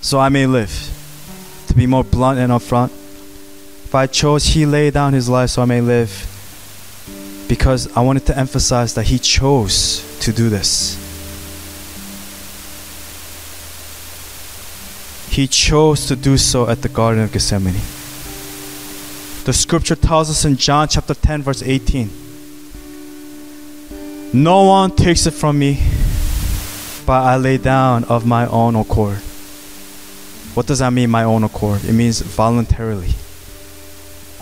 so 0.00 0.18
I 0.18 0.28
may 0.28 0.46
live. 0.46 0.88
To 1.68 1.74
be 1.74 1.86
more 1.86 2.04
blunt 2.04 2.38
and 2.38 2.52
upfront, 2.52 2.90
if 3.84 3.94
I 3.94 4.06
chose 4.06 4.44
He 4.44 4.66
laid 4.66 4.94
down 4.94 5.12
His 5.12 5.28
life 5.28 5.50
so 5.50 5.62
I 5.62 5.64
may 5.64 5.80
live, 5.80 6.10
because 7.52 7.94
I 7.94 8.00
wanted 8.00 8.24
to 8.24 8.38
emphasize 8.38 8.94
that 8.94 9.02
He 9.02 9.18
chose 9.18 10.02
to 10.20 10.32
do 10.32 10.48
this. 10.48 10.96
He 15.28 15.46
chose 15.46 16.06
to 16.06 16.16
do 16.16 16.38
so 16.38 16.70
at 16.70 16.80
the 16.80 16.88
Garden 16.88 17.22
of 17.22 17.30
Gethsemane. 17.30 17.74
The 19.44 19.52
scripture 19.52 19.96
tells 19.96 20.30
us 20.30 20.46
in 20.46 20.56
John 20.56 20.88
chapter 20.88 21.12
10, 21.12 21.42
verse 21.42 21.62
18 21.62 22.08
No 24.32 24.62
one 24.62 24.96
takes 24.96 25.26
it 25.26 25.32
from 25.32 25.58
me, 25.58 25.78
but 27.04 27.22
I 27.22 27.36
lay 27.36 27.58
down 27.58 28.04
of 28.04 28.24
my 28.24 28.46
own 28.46 28.76
accord. 28.76 29.18
What 30.54 30.66
does 30.66 30.78
that 30.78 30.90
mean, 30.90 31.10
my 31.10 31.24
own 31.24 31.44
accord? 31.44 31.84
It 31.84 31.92
means 31.92 32.22
voluntarily. 32.22 33.12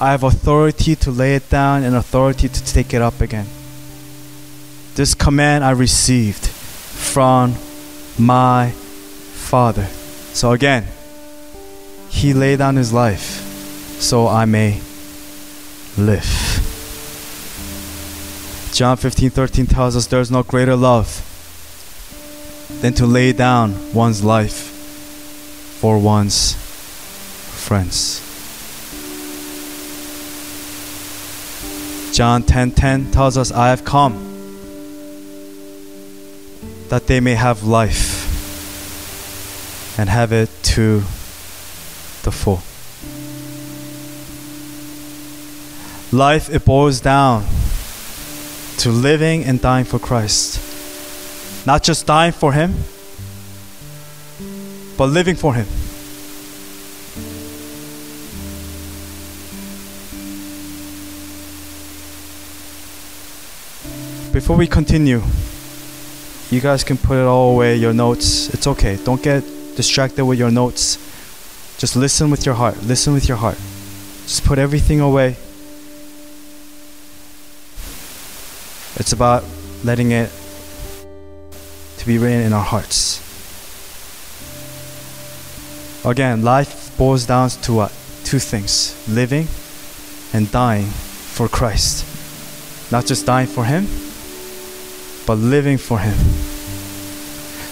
I 0.00 0.12
have 0.12 0.22
authority 0.22 0.96
to 0.96 1.10
lay 1.10 1.34
it 1.34 1.50
down 1.50 1.82
and 1.82 1.94
authority 1.94 2.48
to 2.48 2.64
take 2.64 2.94
it 2.94 3.02
up 3.02 3.20
again. 3.20 3.46
This 4.94 5.14
command 5.14 5.62
I 5.62 5.72
received 5.72 6.46
from 6.46 7.54
my 8.18 8.70
Father. 8.70 9.84
So 10.32 10.52
again, 10.52 10.86
He 12.08 12.32
laid 12.32 12.60
down 12.60 12.76
His 12.76 12.94
life 12.94 13.46
so 14.00 14.26
I 14.26 14.46
may 14.46 14.80
live. 15.98 16.24
John 18.72 18.96
15 18.96 19.28
13 19.28 19.66
tells 19.66 19.96
us 19.96 20.06
there's 20.06 20.30
no 20.30 20.42
greater 20.42 20.76
love 20.76 21.26
than 22.80 22.94
to 22.94 23.04
lay 23.04 23.34
down 23.34 23.92
one's 23.92 24.24
life 24.24 24.70
for 25.80 25.98
one's 25.98 26.54
friends. 27.66 28.29
John 32.20 32.42
10:10 32.42 32.74
10, 32.74 32.74
10 32.74 33.10
tells 33.12 33.38
us 33.38 33.50
I 33.50 33.70
have 33.70 33.82
come 33.82 34.12
that 36.90 37.06
they 37.06 37.18
may 37.18 37.34
have 37.34 37.62
life 37.62 38.28
and 39.98 40.10
have 40.10 40.30
it 40.30 40.50
to 40.74 40.98
the 42.24 42.30
full. 42.30 42.60
Life 46.12 46.50
it 46.50 46.66
boils 46.66 47.00
down 47.00 47.46
to 48.80 48.90
living 48.90 49.42
and 49.46 49.58
dying 49.58 49.86
for 49.86 49.98
Christ. 49.98 50.60
Not 51.64 51.82
just 51.82 52.04
dying 52.06 52.32
for 52.32 52.52
him, 52.52 52.84
but 54.98 55.06
living 55.06 55.36
for 55.36 55.54
him. 55.54 55.66
Before 64.32 64.56
we 64.56 64.68
continue, 64.68 65.20
you 66.52 66.60
guys 66.60 66.84
can 66.84 66.96
put 66.96 67.16
it 67.16 67.26
all 67.26 67.54
away, 67.54 67.74
your 67.74 67.92
notes. 67.92 68.48
It's 68.54 68.68
okay. 68.68 68.96
Don't 69.02 69.20
get 69.20 69.42
distracted 69.74 70.24
with 70.24 70.38
your 70.38 70.52
notes. 70.52 70.98
Just 71.78 71.96
listen 71.96 72.30
with 72.30 72.46
your 72.46 72.54
heart. 72.54 72.80
Listen 72.84 73.12
with 73.12 73.26
your 73.26 73.36
heart. 73.36 73.56
Just 73.56 74.44
put 74.44 74.60
everything 74.60 75.00
away. 75.00 75.30
It's 79.00 79.12
about 79.12 79.42
letting 79.82 80.12
it 80.12 80.30
to 81.98 82.06
be 82.06 82.18
written 82.18 82.42
in 82.42 82.52
our 82.52 82.64
hearts. 82.64 83.18
Again, 86.04 86.42
life 86.42 86.96
boils 86.96 87.26
down 87.26 87.48
to 87.64 87.72
what? 87.72 87.92
Two 88.22 88.38
things 88.38 88.94
living 89.08 89.48
and 90.32 90.52
dying 90.52 90.86
for 90.86 91.48
Christ. 91.48 92.06
Not 92.92 93.06
just 93.06 93.26
dying 93.26 93.48
for 93.48 93.64
Him, 93.64 93.86
but 95.30 95.38
living 95.38 95.78
for 95.78 95.96
Him. 95.96 96.18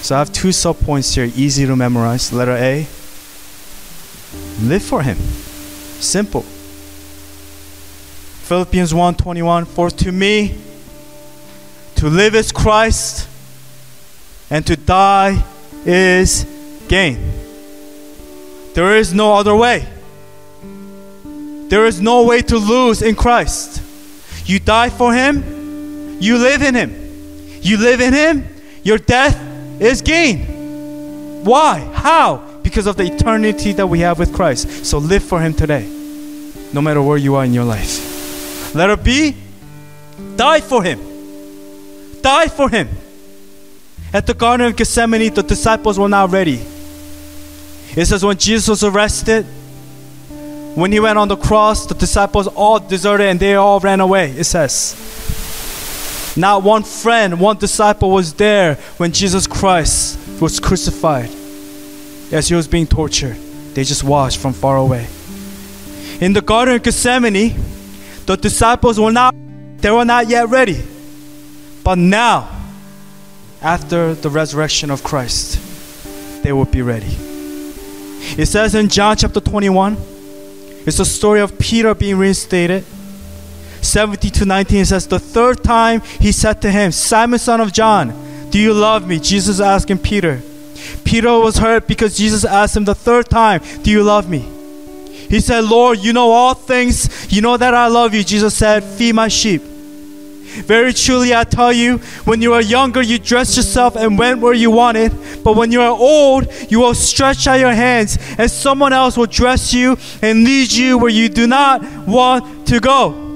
So 0.00 0.14
I 0.14 0.20
have 0.20 0.32
two 0.32 0.52
sub 0.52 0.78
points 0.78 1.12
here, 1.12 1.28
easy 1.34 1.66
to 1.66 1.74
memorize. 1.74 2.32
Letter 2.32 2.52
A 2.52 2.86
live 4.62 4.84
for 4.84 5.02
Him. 5.02 5.16
Simple. 5.98 6.42
Philippians 8.46 8.94
1 8.94 9.16
21 9.16 9.64
For 9.64 9.90
to 9.90 10.12
me, 10.12 10.56
to 11.96 12.08
live 12.08 12.36
is 12.36 12.52
Christ, 12.52 13.28
and 14.50 14.64
to 14.64 14.76
die 14.76 15.44
is 15.84 16.46
gain. 16.86 17.18
There 18.74 18.96
is 18.96 19.12
no 19.12 19.34
other 19.34 19.56
way. 19.56 19.84
There 21.70 21.86
is 21.86 22.00
no 22.00 22.22
way 22.22 22.40
to 22.42 22.56
lose 22.56 23.02
in 23.02 23.16
Christ. 23.16 23.82
You 24.46 24.60
die 24.60 24.90
for 24.90 25.12
Him, 25.12 26.18
you 26.20 26.38
live 26.38 26.62
in 26.62 26.76
Him. 26.76 27.07
You 27.60 27.78
live 27.78 28.00
in 28.00 28.12
Him, 28.12 28.48
your 28.82 28.98
death 28.98 29.36
is 29.80 30.02
gain. 30.02 31.44
Why? 31.44 31.80
How? 31.94 32.60
Because 32.62 32.86
of 32.86 32.96
the 32.96 33.04
eternity 33.04 33.72
that 33.72 33.86
we 33.86 34.00
have 34.00 34.18
with 34.18 34.34
Christ. 34.34 34.84
So 34.84 34.98
live 34.98 35.22
for 35.22 35.40
Him 35.40 35.54
today, 35.54 35.86
no 36.72 36.80
matter 36.80 37.02
where 37.02 37.16
you 37.16 37.34
are 37.36 37.44
in 37.44 37.52
your 37.52 37.64
life. 37.64 38.74
Let 38.74 38.90
it 38.90 39.02
be, 39.02 39.36
die 40.36 40.60
for 40.60 40.82
Him. 40.82 41.00
Die 42.22 42.48
for 42.48 42.68
Him. 42.68 42.88
At 44.12 44.26
the 44.26 44.34
Garden 44.34 44.66
of 44.66 44.76
Gethsemane, 44.76 45.32
the 45.32 45.42
disciples 45.42 45.98
were 45.98 46.08
not 46.08 46.30
ready. 46.30 46.60
It 47.96 48.06
says 48.06 48.24
when 48.24 48.36
Jesus 48.36 48.68
was 48.68 48.84
arrested, 48.84 49.44
When 50.74 50.92
he 50.92 51.00
went 51.00 51.18
on 51.18 51.28
the 51.28 51.36
cross, 51.36 51.86
the 51.86 51.94
disciples 51.94 52.46
all 52.46 52.78
deserted 52.78 53.26
and 53.26 53.40
they 53.40 53.54
all 53.56 53.80
ran 53.80 54.00
away, 54.00 54.30
it 54.30 54.44
says. 54.44 54.94
Not 56.38 56.62
one 56.62 56.84
friend, 56.84 57.40
one 57.40 57.56
disciple 57.56 58.10
was 58.10 58.32
there 58.32 58.76
when 58.96 59.10
Jesus 59.10 59.48
Christ 59.48 60.40
was 60.40 60.60
crucified 60.60 61.30
as 62.32 62.48
he 62.48 62.54
was 62.54 62.68
being 62.68 62.86
tortured. 62.86 63.36
They 63.74 63.82
just 63.82 64.04
watched 64.04 64.38
from 64.38 64.52
far 64.52 64.76
away. 64.76 65.08
In 66.20 66.32
the 66.32 66.40
Garden 66.40 66.76
of 66.76 66.82
Gethsemane, 66.84 67.56
the 68.24 68.36
disciples 68.36 69.00
were 69.00 69.10
not 69.10 69.34
they 69.78 69.90
were 69.90 70.04
not 70.04 70.28
yet 70.28 70.48
ready. 70.48 70.80
But 71.82 71.98
now, 71.98 72.48
after 73.60 74.14
the 74.14 74.30
resurrection 74.30 74.90
of 74.92 75.02
Christ, 75.02 75.58
they 76.44 76.52
will 76.52 76.66
be 76.66 76.82
ready. 76.82 77.16
It 78.36 78.46
says 78.46 78.76
in 78.76 78.88
John 78.88 79.16
chapter 79.16 79.40
21, 79.40 79.96
it's 80.86 81.00
a 81.00 81.04
story 81.04 81.40
of 81.40 81.58
Peter 81.58 81.94
being 81.94 82.16
reinstated. 82.16 82.84
70 83.82 84.30
to 84.30 84.44
19 84.44 84.78
it 84.80 84.86
says, 84.86 85.06
The 85.06 85.18
third 85.18 85.62
time 85.62 86.00
he 86.00 86.32
said 86.32 86.62
to 86.62 86.70
him, 86.70 86.92
Simon, 86.92 87.38
son 87.38 87.60
of 87.60 87.72
John, 87.72 88.50
do 88.50 88.58
you 88.58 88.72
love 88.72 89.06
me? 89.06 89.18
Jesus 89.18 89.60
asking 89.60 89.98
Peter. 89.98 90.42
Peter 91.04 91.38
was 91.38 91.58
hurt 91.58 91.86
because 91.86 92.16
Jesus 92.16 92.44
asked 92.44 92.76
him 92.76 92.84
the 92.84 92.94
third 92.94 93.28
time, 93.28 93.60
Do 93.82 93.90
you 93.90 94.02
love 94.02 94.28
me? 94.28 94.40
He 95.28 95.40
said, 95.40 95.64
Lord, 95.64 95.98
you 95.98 96.12
know 96.12 96.30
all 96.30 96.54
things. 96.54 97.30
You 97.30 97.42
know 97.42 97.56
that 97.56 97.74
I 97.74 97.88
love 97.88 98.14
you. 98.14 98.24
Jesus 98.24 98.54
said, 98.54 98.82
Feed 98.82 99.14
my 99.14 99.28
sheep. 99.28 99.62
Very 99.62 100.94
truly, 100.94 101.34
I 101.34 101.44
tell 101.44 101.72
you, 101.72 101.98
when 102.24 102.40
you 102.40 102.54
are 102.54 102.62
younger, 102.62 103.02
you 103.02 103.18
dressed 103.18 103.56
yourself 103.56 103.96
and 103.96 104.18
went 104.18 104.40
where 104.40 104.54
you 104.54 104.70
wanted. 104.70 105.12
But 105.44 105.54
when 105.56 105.70
you 105.70 105.82
are 105.82 105.90
old, 105.90 106.48
you 106.70 106.80
will 106.80 106.94
stretch 106.94 107.46
out 107.46 107.60
your 107.60 107.74
hands, 107.74 108.18
and 108.38 108.50
someone 108.50 108.94
else 108.94 109.16
will 109.16 109.26
dress 109.26 109.74
you 109.74 109.98
and 110.22 110.44
lead 110.44 110.72
you 110.72 110.96
where 110.96 111.10
you 111.10 111.28
do 111.28 111.46
not 111.46 111.82
want 112.06 112.66
to 112.68 112.80
go. 112.80 113.27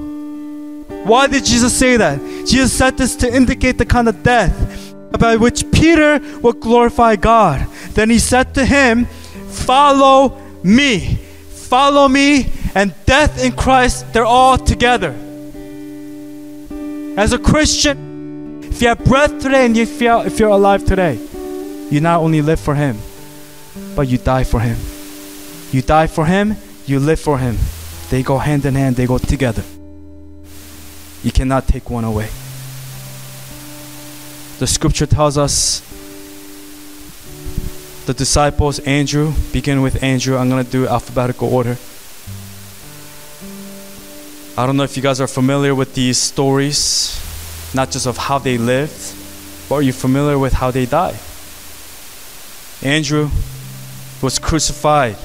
Why 1.04 1.26
did 1.26 1.44
Jesus 1.44 1.76
say 1.76 1.96
that? 1.96 2.18
Jesus 2.46 2.72
said 2.72 2.96
this 2.96 3.16
to 3.16 3.34
indicate 3.34 3.78
the 3.78 3.86
kind 3.86 4.08
of 4.08 4.22
death 4.22 4.94
by 5.18 5.36
which 5.36 5.70
Peter 5.72 6.20
would 6.40 6.60
glorify 6.60 7.16
God. 7.16 7.66
Then 7.90 8.10
he 8.10 8.18
said 8.18 8.54
to 8.54 8.64
him, 8.64 9.06
Follow 9.50 10.40
me. 10.62 11.18
Follow 11.50 12.06
me, 12.06 12.52
and 12.74 12.92
death 13.06 13.42
in 13.42 13.52
Christ, 13.52 14.12
they're 14.12 14.26
all 14.26 14.58
together. 14.58 15.14
As 17.16 17.32
a 17.32 17.38
Christian, 17.38 18.62
if 18.64 18.82
you 18.82 18.88
have 18.88 19.02
breath 19.04 19.40
today 19.40 19.64
and 19.64 19.74
if 19.74 19.98
you're, 19.98 20.26
if 20.26 20.38
you're 20.38 20.50
alive 20.50 20.84
today, 20.84 21.18
you 21.90 22.00
not 22.00 22.20
only 22.20 22.42
live 22.42 22.60
for 22.60 22.74
Him, 22.74 22.98
but 23.96 24.06
you 24.06 24.18
die 24.18 24.44
for 24.44 24.60
Him. 24.60 24.76
You 25.72 25.80
die 25.80 26.08
for 26.08 26.26
Him, 26.26 26.56
you 26.84 27.00
live 27.00 27.20
for 27.20 27.38
Him. 27.38 27.56
They 28.10 28.22
go 28.22 28.36
hand 28.36 28.66
in 28.66 28.74
hand, 28.74 28.96
they 28.96 29.06
go 29.06 29.16
together. 29.16 29.64
You 31.22 31.30
cannot 31.30 31.68
take 31.68 31.88
one 31.88 32.04
away. 32.04 32.28
The 34.58 34.66
scripture 34.66 35.06
tells 35.06 35.38
us 35.38 35.80
the 38.06 38.14
disciples, 38.14 38.80
Andrew, 38.80 39.32
begin 39.52 39.82
with 39.82 40.02
Andrew. 40.02 40.36
I'm 40.36 40.48
going 40.48 40.64
to 40.64 40.70
do 40.70 40.88
alphabetical 40.88 41.52
order. 41.52 41.76
I 44.56 44.66
don't 44.66 44.76
know 44.76 44.82
if 44.82 44.96
you 44.96 45.02
guys 45.02 45.20
are 45.20 45.26
familiar 45.26 45.74
with 45.74 45.94
these 45.94 46.18
stories, 46.18 47.18
not 47.74 47.90
just 47.90 48.06
of 48.06 48.18
how 48.18 48.38
they 48.38 48.58
lived, 48.58 49.14
but 49.68 49.76
are 49.76 49.82
you 49.82 49.92
familiar 49.92 50.38
with 50.38 50.52
how 50.52 50.70
they 50.70 50.84
died? 50.84 51.18
Andrew 52.82 53.30
was 54.20 54.38
crucified 54.38 55.16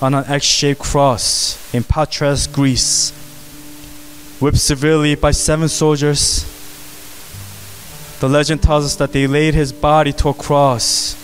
on 0.00 0.14
an 0.14 0.24
X 0.26 0.46
shaped 0.46 0.80
cross 0.80 1.58
in 1.74 1.82
Patras, 1.82 2.46
Greece, 2.46 3.12
whipped 4.40 4.58
severely 4.58 5.14
by 5.14 5.32
seven 5.32 5.68
soldiers. 5.68 6.44
The 8.20 8.28
legend 8.28 8.62
tells 8.62 8.84
us 8.84 8.96
that 8.96 9.12
they 9.12 9.26
laid 9.26 9.54
his 9.54 9.72
body 9.72 10.12
to 10.14 10.28
a 10.28 10.34
cross. 10.34 11.14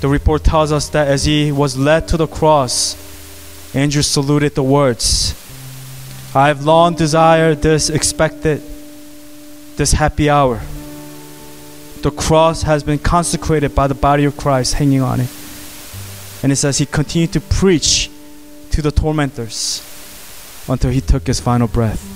The 0.00 0.08
report 0.08 0.44
tells 0.44 0.72
us 0.72 0.88
that 0.90 1.08
as 1.08 1.24
he 1.24 1.52
was 1.52 1.76
led 1.76 2.08
to 2.08 2.16
the 2.16 2.26
cross, 2.26 2.96
Andrew 3.74 4.02
saluted 4.02 4.54
the 4.54 4.62
words 4.62 5.34
I 6.34 6.48
have 6.48 6.64
long 6.64 6.94
desired 6.94 7.62
this, 7.62 7.88
expected 7.88 8.62
this 9.76 9.92
happy 9.92 10.28
hour. 10.28 10.60
The 12.02 12.10
cross 12.10 12.62
has 12.62 12.82
been 12.82 12.98
consecrated 12.98 13.74
by 13.74 13.86
the 13.86 13.94
body 13.94 14.24
of 14.24 14.36
Christ 14.36 14.74
hanging 14.74 15.00
on 15.00 15.20
it. 15.20 15.30
And 16.42 16.52
it 16.52 16.56
says 16.56 16.78
he 16.78 16.86
continued 16.86 17.32
to 17.32 17.40
preach 17.40 18.10
to 18.70 18.82
the 18.82 18.90
tormentors 18.90 19.85
until 20.68 20.90
he 20.90 21.00
took 21.00 21.26
his 21.26 21.40
final 21.40 21.68
breath. 21.68 22.12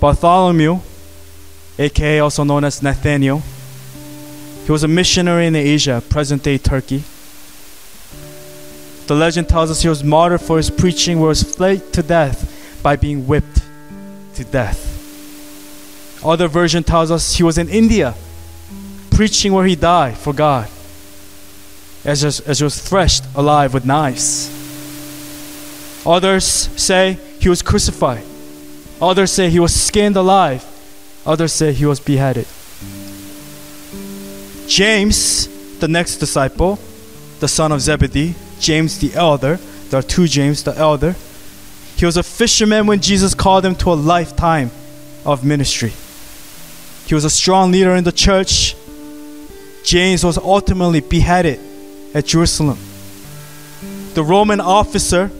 Bartholomew, 0.00 0.80
aka 1.78 2.18
also 2.20 2.44
known 2.44 2.64
as 2.64 2.82
Nathaniel, 2.82 3.42
he 4.64 4.72
was 4.72 4.82
a 4.82 4.88
missionary 4.88 5.46
in 5.46 5.56
Asia, 5.56 6.02
present 6.08 6.42
day 6.42 6.58
Turkey. 6.58 7.04
The 9.06 9.14
legend 9.14 9.48
tells 9.48 9.70
us 9.70 9.82
he 9.82 9.88
was 9.88 10.04
martyred 10.04 10.40
for 10.40 10.56
his 10.56 10.70
preaching, 10.70 11.18
where 11.18 11.26
he 11.26 11.30
was 11.30 11.42
flayed 11.42 11.92
to 11.94 12.02
death 12.02 12.80
by 12.82 12.96
being 12.96 13.26
whipped 13.26 13.62
to 14.34 14.44
death. 14.44 14.88
Other 16.24 16.48
version 16.48 16.84
tells 16.84 17.10
us 17.10 17.36
he 17.36 17.42
was 17.42 17.58
in 17.58 17.68
India 17.68 18.14
preaching 19.10 19.52
where 19.52 19.66
he 19.66 19.76
died 19.76 20.16
for 20.16 20.32
God 20.32 20.68
as, 22.04 22.24
as 22.24 22.58
he 22.58 22.64
was 22.64 22.80
threshed 22.80 23.24
alive 23.34 23.74
with 23.74 23.84
knives. 23.84 24.61
Others 26.04 26.44
say 26.44 27.18
he 27.38 27.48
was 27.48 27.62
crucified. 27.62 28.24
Others 29.00 29.32
say 29.32 29.50
he 29.50 29.60
was 29.60 29.74
skinned 29.74 30.16
alive. 30.16 30.64
Others 31.24 31.52
say 31.52 31.72
he 31.72 31.86
was 31.86 32.00
beheaded. 32.00 32.46
James, 34.68 35.78
the 35.78 35.88
next 35.88 36.16
disciple, 36.16 36.78
the 37.40 37.48
son 37.48 37.72
of 37.72 37.80
Zebedee, 37.80 38.34
James 38.58 38.98
the 38.98 39.14
elder, 39.14 39.56
there 39.90 40.00
are 40.00 40.02
two 40.02 40.26
James 40.26 40.62
the 40.62 40.76
elder, 40.76 41.14
he 41.96 42.06
was 42.06 42.16
a 42.16 42.22
fisherman 42.22 42.86
when 42.86 43.00
Jesus 43.00 43.34
called 43.34 43.64
him 43.64 43.74
to 43.76 43.92
a 43.92 43.94
lifetime 43.94 44.70
of 45.24 45.44
ministry. 45.44 45.92
He 47.06 47.14
was 47.14 47.24
a 47.24 47.30
strong 47.30 47.70
leader 47.70 47.94
in 47.94 48.04
the 48.04 48.12
church. 48.12 48.74
James 49.84 50.24
was 50.24 50.38
ultimately 50.38 51.00
beheaded 51.00 51.60
at 52.14 52.26
Jerusalem. 52.26 52.78
The 54.14 54.24
Roman 54.24 54.60
officer 54.60 55.30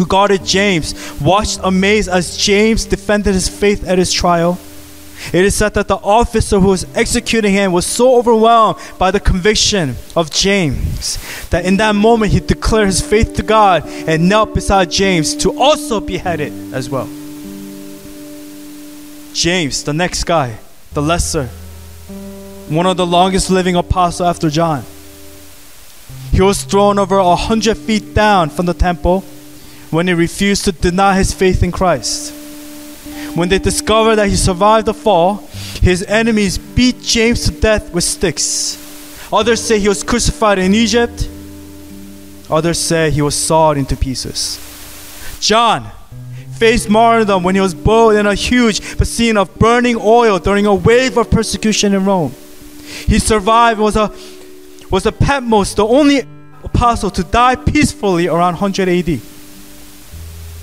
who 0.00 0.06
guarded 0.06 0.42
James 0.42 0.94
watched 1.20 1.60
amazed 1.62 2.08
as 2.08 2.34
James 2.38 2.86
defended 2.86 3.34
his 3.34 3.50
faith 3.50 3.86
at 3.86 3.98
his 3.98 4.10
trial. 4.10 4.58
It 5.30 5.44
is 5.44 5.54
said 5.54 5.74
that 5.74 5.88
the 5.88 5.96
officer 5.96 6.58
who 6.58 6.68
was 6.68 6.86
executing 6.96 7.52
him 7.52 7.72
was 7.72 7.84
so 7.84 8.16
overwhelmed 8.16 8.78
by 8.98 9.10
the 9.10 9.20
conviction 9.20 9.96
of 10.16 10.30
James 10.30 11.18
that 11.50 11.66
in 11.66 11.76
that 11.76 11.94
moment 11.94 12.32
he 12.32 12.40
declared 12.40 12.86
his 12.86 13.02
faith 13.02 13.34
to 13.34 13.42
God 13.42 13.86
and 13.86 14.26
knelt 14.26 14.54
beside 14.54 14.90
James 14.90 15.36
to 15.36 15.60
also 15.60 16.00
be 16.00 16.14
beheaded 16.14 16.72
as 16.72 16.88
well. 16.88 17.06
James, 19.34 19.84
the 19.84 19.92
next 19.92 20.24
guy, 20.24 20.56
the 20.94 21.02
lesser, 21.02 21.48
one 22.70 22.86
of 22.86 22.96
the 22.96 23.06
longest 23.06 23.50
living 23.50 23.76
apostles 23.76 24.26
after 24.26 24.48
John. 24.48 24.82
He 26.32 26.40
was 26.40 26.64
thrown 26.64 26.98
over 26.98 27.18
a 27.18 27.36
hundred 27.36 27.76
feet 27.76 28.14
down 28.14 28.48
from 28.48 28.64
the 28.64 28.72
temple 28.72 29.24
when 29.90 30.06
he 30.06 30.14
refused 30.14 30.64
to 30.64 30.72
deny 30.72 31.16
his 31.16 31.32
faith 31.32 31.62
in 31.62 31.72
Christ. 31.72 32.32
When 33.34 33.48
they 33.48 33.58
discovered 33.58 34.16
that 34.16 34.28
he 34.28 34.36
survived 34.36 34.86
the 34.86 34.94
fall, 34.94 35.48
his 35.80 36.02
enemies 36.04 36.58
beat 36.58 37.00
James 37.00 37.44
to 37.44 37.52
death 37.52 37.92
with 37.92 38.04
sticks. 38.04 38.76
Others 39.32 39.62
say 39.62 39.78
he 39.78 39.88
was 39.88 40.02
crucified 40.02 40.58
in 40.58 40.74
Egypt. 40.74 41.28
Others 42.50 42.78
say 42.78 43.10
he 43.10 43.22
was 43.22 43.34
sawed 43.34 43.78
into 43.78 43.96
pieces. 43.96 44.58
John 45.40 45.90
faced 46.56 46.90
martyrdom 46.90 47.42
when 47.42 47.54
he 47.54 47.60
was 47.60 47.72
boiled 47.72 48.16
in 48.16 48.26
a 48.26 48.34
huge 48.34 48.98
basin 48.98 49.36
of 49.36 49.54
burning 49.58 49.96
oil 49.98 50.38
during 50.38 50.66
a 50.66 50.74
wave 50.74 51.16
of 51.16 51.30
persecution 51.30 51.94
in 51.94 52.04
Rome. 52.04 52.34
He 53.06 53.18
survived 53.18 53.80
was 53.80 53.96
a 53.96 54.12
was 54.90 55.06
a 55.06 55.12
Patmos, 55.12 55.74
the 55.74 55.86
only 55.86 56.22
apostle 56.64 57.10
to 57.10 57.22
die 57.22 57.54
peacefully 57.54 58.26
around 58.26 58.54
100 58.54 58.88
AD. 58.88 59.20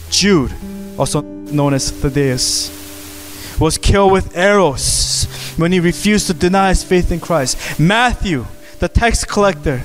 Jude, 0.09 0.53
also 0.97 1.21
known 1.21 1.73
as 1.73 1.91
Thaddeus, 1.91 3.57
was 3.59 3.77
killed 3.77 4.11
with 4.11 4.37
arrows 4.37 5.25
when 5.57 5.71
he 5.71 5.79
refused 5.79 6.27
to 6.27 6.33
deny 6.33 6.69
his 6.69 6.83
faith 6.83 7.11
in 7.11 7.19
Christ. 7.19 7.79
Matthew, 7.79 8.45
the 8.79 8.87
tax 8.87 9.25
collector, 9.25 9.81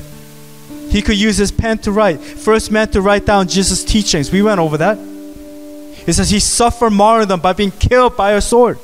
he 0.90 1.00
could 1.00 1.16
use 1.16 1.38
his 1.38 1.50
pen 1.50 1.78
to 1.78 1.92
write. 1.92 2.20
First 2.20 2.70
man 2.70 2.88
to 2.90 3.00
write 3.00 3.24
down 3.24 3.48
Jesus' 3.48 3.82
teachings. 3.82 4.30
We 4.30 4.42
went 4.42 4.60
over 4.60 4.76
that. 4.76 4.98
It 4.98 6.12
says 6.12 6.28
he 6.28 6.40
suffered 6.40 6.90
martyrdom 6.90 7.40
by 7.40 7.54
being 7.54 7.70
killed 7.70 8.16
by 8.16 8.32
a 8.32 8.40
sword. 8.40 8.78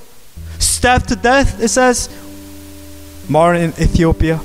Stabbed 0.59 1.09
to 1.09 1.17
death, 1.17 1.61
it 1.61 1.69
says. 1.69 2.09
Martyred 3.29 3.63
in 3.63 3.71
Ethiopia. 3.83 4.41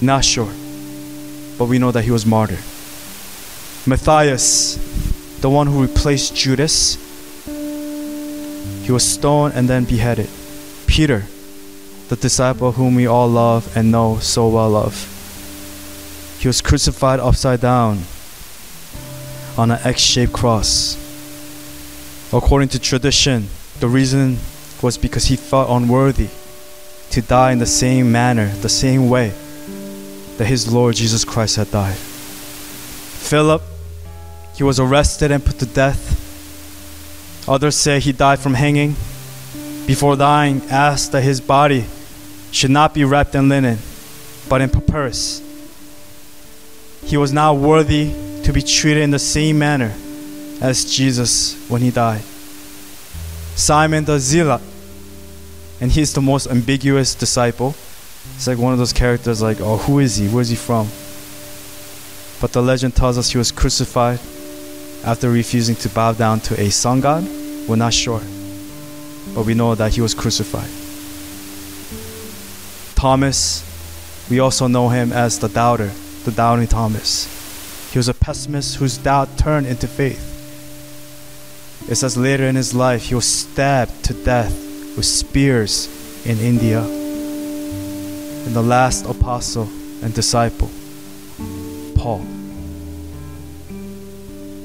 Not 0.00 0.24
sure. 0.24 0.50
But 1.58 1.66
we 1.66 1.78
know 1.78 1.90
that 1.90 2.04
he 2.04 2.10
was 2.10 2.24
martyred. 2.24 2.62
Matthias, 3.84 4.78
the 5.40 5.50
one 5.50 5.66
who 5.66 5.82
replaced 5.82 6.34
Judas, 6.34 6.96
he 8.84 8.92
was 8.92 9.04
stoned 9.06 9.54
and 9.54 9.68
then 9.68 9.84
beheaded. 9.84 10.28
Peter, 10.86 11.24
the 12.08 12.16
disciple 12.16 12.72
whom 12.72 12.94
we 12.94 13.06
all 13.06 13.28
love 13.28 13.76
and 13.76 13.92
know 13.92 14.18
so 14.18 14.48
well 14.48 14.74
of, 14.74 15.14
he 16.40 16.48
was 16.48 16.60
crucified 16.60 17.20
upside 17.20 17.60
down 17.60 17.98
on 19.56 19.70
an 19.70 19.78
X 19.84 20.00
shaped 20.00 20.32
cross. 20.32 20.96
According 22.32 22.68
to 22.70 22.78
tradition, 22.78 23.48
the 23.80 23.88
reason 23.88 24.38
was 24.82 24.98
because 24.98 25.26
he 25.26 25.36
felt 25.36 25.68
unworthy 25.70 26.28
to 27.10 27.22
die 27.22 27.52
in 27.52 27.58
the 27.58 27.66
same 27.66 28.10
manner, 28.12 28.48
the 28.62 28.68
same 28.68 29.08
way 29.08 29.32
that 30.36 30.46
his 30.46 30.72
Lord 30.72 30.94
Jesus 30.94 31.24
Christ 31.24 31.56
had 31.56 31.70
died. 31.70 31.96
Philip, 31.96 33.62
he 34.58 34.64
was 34.64 34.80
arrested 34.80 35.30
and 35.30 35.44
put 35.44 35.56
to 35.60 35.66
death. 35.66 37.48
Others 37.48 37.76
say 37.76 38.00
he 38.00 38.10
died 38.10 38.40
from 38.40 38.54
hanging. 38.54 38.96
Before 39.86 40.16
dying, 40.16 40.60
asked 40.68 41.12
that 41.12 41.22
his 41.22 41.40
body 41.40 41.84
should 42.50 42.72
not 42.72 42.92
be 42.92 43.04
wrapped 43.04 43.36
in 43.36 43.48
linen, 43.48 43.78
but 44.48 44.60
in 44.60 44.68
papyrus. 44.68 45.40
He 47.04 47.16
was 47.16 47.32
not 47.32 47.56
worthy 47.56 48.12
to 48.42 48.52
be 48.52 48.60
treated 48.60 49.04
in 49.04 49.12
the 49.12 49.20
same 49.20 49.60
manner 49.60 49.94
as 50.60 50.84
Jesus 50.92 51.54
when 51.70 51.80
he 51.80 51.92
died. 51.92 52.22
Simon 53.54 54.06
the 54.06 54.18
Zealot, 54.18 54.60
and 55.80 55.92
he's 55.92 56.12
the 56.14 56.20
most 56.20 56.48
ambiguous 56.48 57.14
disciple. 57.14 57.76
It's 58.34 58.48
like 58.48 58.58
one 58.58 58.72
of 58.72 58.80
those 58.80 58.92
characters, 58.92 59.40
like, 59.40 59.60
oh, 59.60 59.76
who 59.76 60.00
is 60.00 60.16
he? 60.16 60.26
Where's 60.26 60.48
he 60.48 60.56
from? 60.56 60.88
But 62.40 62.52
the 62.52 62.60
legend 62.60 62.96
tells 62.96 63.18
us 63.18 63.30
he 63.30 63.38
was 63.38 63.52
crucified 63.52 64.18
after 65.04 65.30
refusing 65.30 65.76
to 65.76 65.88
bow 65.88 66.12
down 66.12 66.40
to 66.40 66.60
a 66.60 66.70
sun 66.70 67.00
god. 67.00 67.24
We're 67.68 67.76
not 67.76 67.92
sure, 67.92 68.22
but 69.34 69.44
we 69.44 69.54
know 69.54 69.74
that 69.74 69.94
he 69.94 70.00
was 70.00 70.14
crucified. 70.14 70.70
Thomas, 72.94 73.62
we 74.30 74.40
also 74.40 74.66
know 74.66 74.88
him 74.88 75.12
as 75.12 75.38
the 75.38 75.48
doubter, 75.48 75.90
the 76.24 76.32
doubting 76.32 76.66
Thomas. 76.66 77.26
He 77.92 77.98
was 77.98 78.08
a 78.08 78.14
pessimist 78.14 78.76
whose 78.76 78.98
doubt 78.98 79.38
turned 79.38 79.66
into 79.66 79.86
faith. 79.86 80.24
It 81.88 81.94
says 81.94 82.16
later 82.16 82.44
in 82.44 82.56
his 82.56 82.74
life, 82.74 83.04
he 83.04 83.14
was 83.14 83.24
stabbed 83.24 84.04
to 84.04 84.14
death 84.14 84.52
with 84.96 85.06
spears 85.06 85.88
in 86.26 86.38
India. 86.38 86.82
And 86.82 88.54
the 88.54 88.62
last 88.62 89.06
apostle 89.06 89.68
and 90.02 90.12
disciple, 90.12 90.70
Paul. 91.96 92.37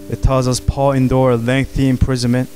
It 0.10 0.22
tells 0.22 0.47
us 0.47 0.60
Paul 0.60 0.91
endured 0.91 1.34
a 1.34 1.38
lengthy 1.38 1.88
imprisonment, 1.88 2.49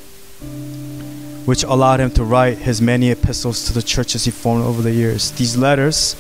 which 1.45 1.64
allowed 1.64 2.02
him 2.02 2.12
to 2.12 2.24
write 2.24 2.58
his 2.58 2.82
many 2.82 3.10
epistles 3.10 3.66
to 3.68 3.74
the 3.74 3.82
churches 3.82 4.26
he 4.26 4.32
formed 4.32 4.66
over 4.66 4.82
the 4.82 4.91
years. 4.91 5.32
These 5.32 5.56
letters, 5.56 6.16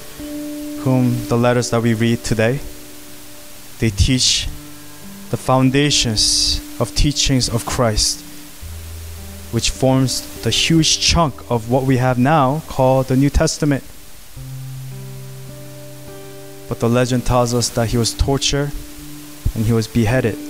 whom 0.83 1.27
the 1.27 1.37
letters 1.37 1.69
that 1.71 1.81
we 1.81 1.93
read 1.93 2.23
today, 2.23 2.59
they 3.79 3.89
teach 3.89 4.47
the 5.29 5.37
foundations 5.37 6.61
of 6.79 6.95
teachings 6.95 7.49
of 7.49 7.65
Christ, 7.65 8.21
which 9.51 9.69
forms 9.69 10.41
the 10.43 10.49
huge 10.49 10.99
chunk 11.01 11.51
of 11.51 11.69
what 11.69 11.83
we 11.83 11.97
have 11.97 12.17
now 12.17 12.63
called 12.67 13.07
the 13.07 13.17
New 13.17 13.29
Testament. 13.29 13.83
But 16.69 16.79
the 16.79 16.89
legend 16.89 17.25
tells 17.25 17.53
us 17.53 17.69
that 17.69 17.89
he 17.89 17.97
was 17.97 18.13
tortured 18.13 18.71
and 19.55 19.65
he 19.65 19.73
was 19.73 19.87
beheaded 19.87 20.46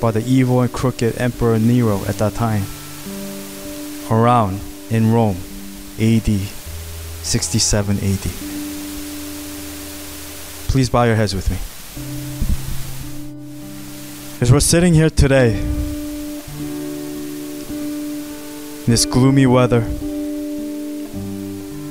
by 0.00 0.10
the 0.10 0.24
evil 0.26 0.62
and 0.62 0.72
crooked 0.72 1.18
Emperor 1.18 1.58
Nero 1.58 2.02
at 2.06 2.16
that 2.16 2.32
time, 2.34 2.64
around 4.10 4.60
in 4.90 5.12
Rome, 5.12 5.36
AD 6.00 6.26
67 6.26 7.96
AD. 7.98 8.20
Please 10.70 10.88
bow 10.88 11.04
your 11.04 11.16
heads 11.16 11.34
with 11.34 11.50
me. 11.50 11.56
As 14.40 14.50
we're 14.50 14.60
sitting 14.60 14.94
here 14.94 15.10
today, 15.10 15.60
in 18.80 18.86
this 18.86 19.04
gloomy 19.04 19.46
weather, 19.46 19.82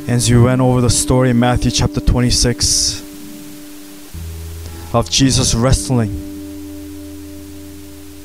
as 0.07 0.27
you 0.27 0.43
went 0.43 0.59
over 0.59 0.81
the 0.81 0.89
story 0.89 1.29
in 1.29 1.37
Matthew 1.39 1.69
chapter 1.69 1.99
26 2.01 3.03
of 4.93 5.09
Jesus 5.11 5.53
wrestling, 5.53 6.28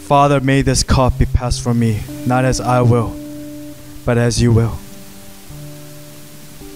Father, 0.06 0.40
may 0.40 0.62
this 0.62 0.82
cup 0.82 1.18
be 1.18 1.26
passed 1.26 1.62
from 1.62 1.78
me, 1.78 2.02
not 2.26 2.44
as 2.44 2.60
I 2.60 2.82
will, 2.82 3.16
but 4.04 4.18
as 4.18 4.40
you 4.40 4.52
will. 4.52 4.78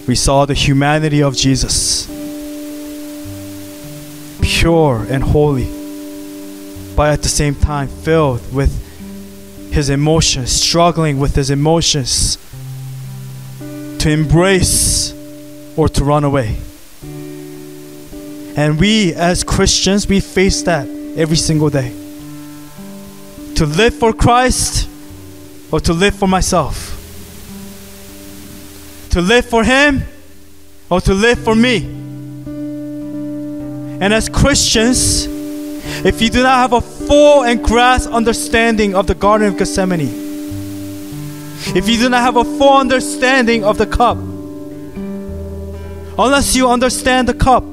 We 0.07 0.15
saw 0.15 0.45
the 0.45 0.53
humanity 0.53 1.21
of 1.21 1.35
Jesus, 1.35 2.07
pure 4.41 5.05
and 5.09 5.23
holy 5.23 5.79
but 6.99 7.13
at 7.13 7.21
the 7.21 7.29
same 7.29 7.55
time 7.55 7.87
filled 7.87 8.53
with 8.53 9.71
his 9.71 9.89
emotions, 9.89 10.51
struggling 10.51 11.17
with 11.17 11.33
his 11.33 11.49
emotions 11.49 12.37
to 13.99 14.09
embrace 14.09 15.13
or 15.77 15.87
to 15.87 16.03
run 16.03 16.25
away. 16.25 16.57
And 18.57 18.77
we 18.77 19.13
as 19.13 19.45
Christians, 19.45 20.09
we 20.09 20.19
face 20.19 20.63
that 20.63 20.89
every 21.15 21.37
single 21.37 21.69
day. 21.69 22.08
To 23.59 23.65
live 23.65 23.93
for 23.93 24.13
Christ 24.13 24.87
or 25.69 25.81
to 25.81 25.91
live 25.91 26.15
for 26.15 26.29
myself. 26.29 26.95
To 29.09 29.19
live 29.19 29.43
for 29.43 29.65
Him 29.65 30.03
or 30.89 31.01
to 31.01 31.13
live 31.13 31.43
for 31.43 31.55
me. 31.55 31.83
And 33.99 34.13
as 34.13 34.29
Christians, 34.29 35.25
if 36.05 36.21
you 36.21 36.29
do 36.29 36.41
not 36.41 36.55
have 36.55 36.71
a 36.71 36.79
full 36.79 37.43
and 37.43 37.61
grasp 37.61 38.09
understanding 38.09 38.95
of 38.95 39.07
the 39.07 39.15
Garden 39.15 39.49
of 39.49 39.57
Gethsemane, 39.57 40.07
if 41.75 41.89
you 41.89 41.97
do 41.97 42.07
not 42.07 42.21
have 42.21 42.37
a 42.37 42.45
full 42.45 42.77
understanding 42.77 43.65
of 43.65 43.77
the 43.77 43.87
cup, 43.87 44.15
unless 46.17 46.55
you 46.55 46.69
understand 46.69 47.27
the 47.27 47.33
cup, 47.33 47.65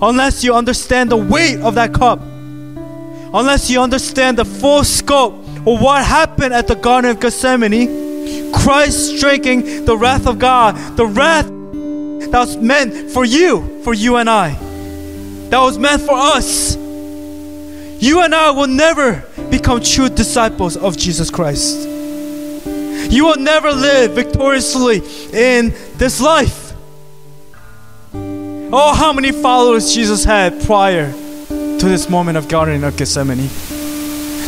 unless 0.00 0.44
you 0.44 0.54
understand 0.54 1.10
the 1.10 1.16
weight 1.16 1.58
of 1.58 1.74
that 1.74 1.92
cup, 1.92 2.20
unless 3.36 3.70
you 3.70 3.80
understand 3.80 4.38
the 4.38 4.44
full 4.44 4.82
scope 4.82 5.34
of 5.34 5.80
what 5.80 6.04
happened 6.04 6.52
at 6.54 6.66
the 6.66 6.74
Garden 6.74 7.10
of 7.10 7.20
Gethsemane, 7.20 8.52
Christ 8.52 9.20
drinking 9.20 9.84
the 9.84 9.96
wrath 9.96 10.26
of 10.26 10.38
God, 10.38 10.96
the 10.96 11.06
wrath 11.06 11.46
that 11.46 12.38
was 12.38 12.56
meant 12.56 13.10
for 13.12 13.24
you, 13.24 13.82
for 13.84 13.94
you 13.94 14.16
and 14.16 14.28
I, 14.28 14.50
that 15.50 15.60
was 15.60 15.78
meant 15.78 16.02
for 16.02 16.14
us 16.14 16.76
you 17.98 18.20
and 18.20 18.34
I 18.34 18.50
will 18.50 18.66
never 18.66 19.24
become 19.50 19.80
true 19.80 20.08
disciples 20.08 20.76
of 20.76 20.98
Jesus 20.98 21.30
Christ. 21.30 21.88
You 23.10 23.24
will 23.24 23.38
never 23.38 23.72
live 23.72 24.12
victoriously 24.12 24.98
in 25.32 25.74
this 25.96 26.20
life. 26.20 26.74
Oh, 28.12 28.94
how 28.94 29.12
many 29.12 29.32
followers 29.32 29.94
Jesus 29.94 30.24
had 30.24 30.62
prior 30.64 31.10
to 31.78 31.88
this 31.88 32.08
moment 32.08 32.38
of 32.38 32.48
Garden 32.48 32.84
of 32.84 32.96
Gethsemane. 32.96 33.48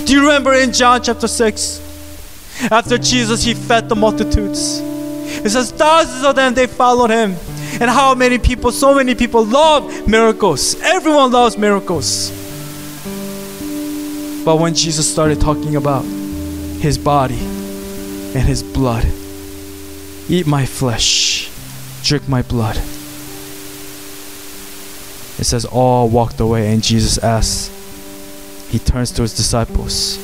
Do 0.06 0.12
you 0.12 0.20
remember 0.22 0.54
in 0.54 0.72
John 0.72 1.02
chapter 1.02 1.28
6? 1.28 2.68
After 2.70 2.96
Jesus, 2.98 3.44
he 3.44 3.54
fed 3.54 3.88
the 3.88 3.94
multitudes. 3.94 4.80
It 4.80 5.50
says 5.50 5.70
thousands 5.70 6.24
of 6.24 6.34
them, 6.34 6.54
they 6.54 6.66
followed 6.66 7.10
him. 7.10 7.36
And 7.80 7.90
how 7.90 8.14
many 8.14 8.38
people, 8.38 8.72
so 8.72 8.94
many 8.94 9.14
people 9.14 9.44
love 9.44 10.08
miracles. 10.08 10.80
Everyone 10.80 11.30
loves 11.30 11.58
miracles. 11.58 12.30
But 14.44 14.56
when 14.56 14.74
Jesus 14.74 15.10
started 15.10 15.40
talking 15.40 15.76
about 15.76 16.04
his 16.04 16.96
body 16.96 17.38
and 17.38 18.42
his 18.42 18.62
blood, 18.62 19.04
eat 20.28 20.46
my 20.46 20.64
flesh, 20.64 21.50
drink 22.02 22.28
my 22.28 22.42
blood. 22.42 22.80
It 25.38 25.44
says 25.44 25.64
all 25.64 26.08
walked 26.08 26.40
away, 26.40 26.72
and 26.72 26.82
Jesus 26.82 27.18
asks, 27.18 27.74
he 28.70 28.78
turns 28.78 29.10
to 29.12 29.22
his 29.22 29.34
disciples, 29.34 30.18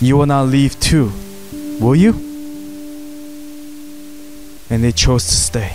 You 0.00 0.16
will 0.16 0.26
not 0.26 0.48
leave 0.48 0.78
too, 0.78 1.12
will 1.80 1.96
you? 1.96 2.12
And 4.70 4.84
they 4.84 4.92
chose 4.92 5.24
to 5.26 5.34
stay. 5.34 5.68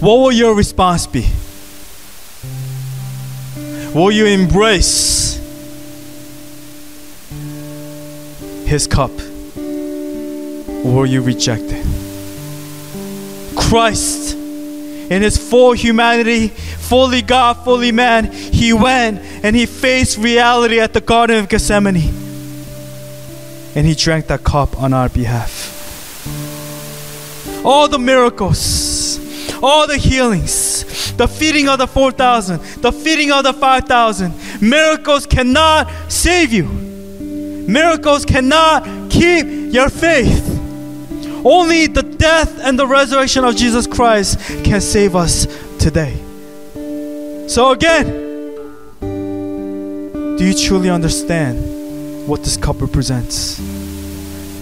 What 0.00 0.16
will 0.16 0.32
your 0.32 0.54
response 0.54 1.06
be? 1.06 1.28
Will 3.94 4.10
you 4.10 4.26
embrace 4.26 5.22
his 8.72 8.86
cup 8.86 9.10
or 9.58 10.94
will 10.94 11.06
you 11.06 11.20
reject 11.20 11.64
it. 11.66 11.86
Christ 13.54 14.34
in 15.12 15.22
his 15.22 15.36
full 15.36 15.72
humanity, 15.72 16.48
fully 16.48 17.22
God, 17.22 17.54
fully 17.64 17.92
man, 17.92 18.32
he 18.32 18.72
went 18.72 19.20
and 19.44 19.54
he 19.54 19.66
faced 19.66 20.16
reality 20.16 20.80
at 20.80 20.92
the 20.92 21.00
Garden 21.00 21.38
of 21.38 21.48
Gethsemane. 21.48 22.12
And 23.74 23.86
he 23.86 23.94
drank 23.94 24.26
that 24.28 24.42
cup 24.42 24.78
on 24.80 24.92
our 24.92 25.08
behalf. 25.08 25.68
All 27.64 27.88
the 27.88 27.98
miracles, 27.98 29.18
all 29.62 29.86
the 29.86 29.98
healings, 29.98 31.12
the 31.16 31.28
feeding 31.28 31.68
of 31.68 31.78
the 31.78 31.86
4,000, 31.86 32.60
the 32.82 32.90
feeding 32.90 33.30
of 33.30 33.44
the 33.44 33.52
5,000, 33.52 34.34
miracles 34.62 35.26
cannot 35.26 35.90
save 36.10 36.52
you. 36.52 36.64
Miracles 36.64 38.24
cannot 38.24 39.10
keep 39.10 39.46
your 39.72 39.88
faith. 39.88 40.41
Only 41.44 41.88
the 41.88 42.02
death 42.02 42.60
and 42.60 42.78
the 42.78 42.86
resurrection 42.86 43.44
of 43.44 43.56
Jesus 43.56 43.86
Christ 43.86 44.38
can 44.64 44.80
save 44.80 45.16
us 45.16 45.46
today. 45.78 46.16
So, 47.48 47.72
again, 47.72 48.06
do 49.00 50.44
you 50.44 50.54
truly 50.54 50.88
understand 50.88 52.28
what 52.28 52.44
this 52.44 52.56
cup 52.56 52.80
represents? 52.80 53.58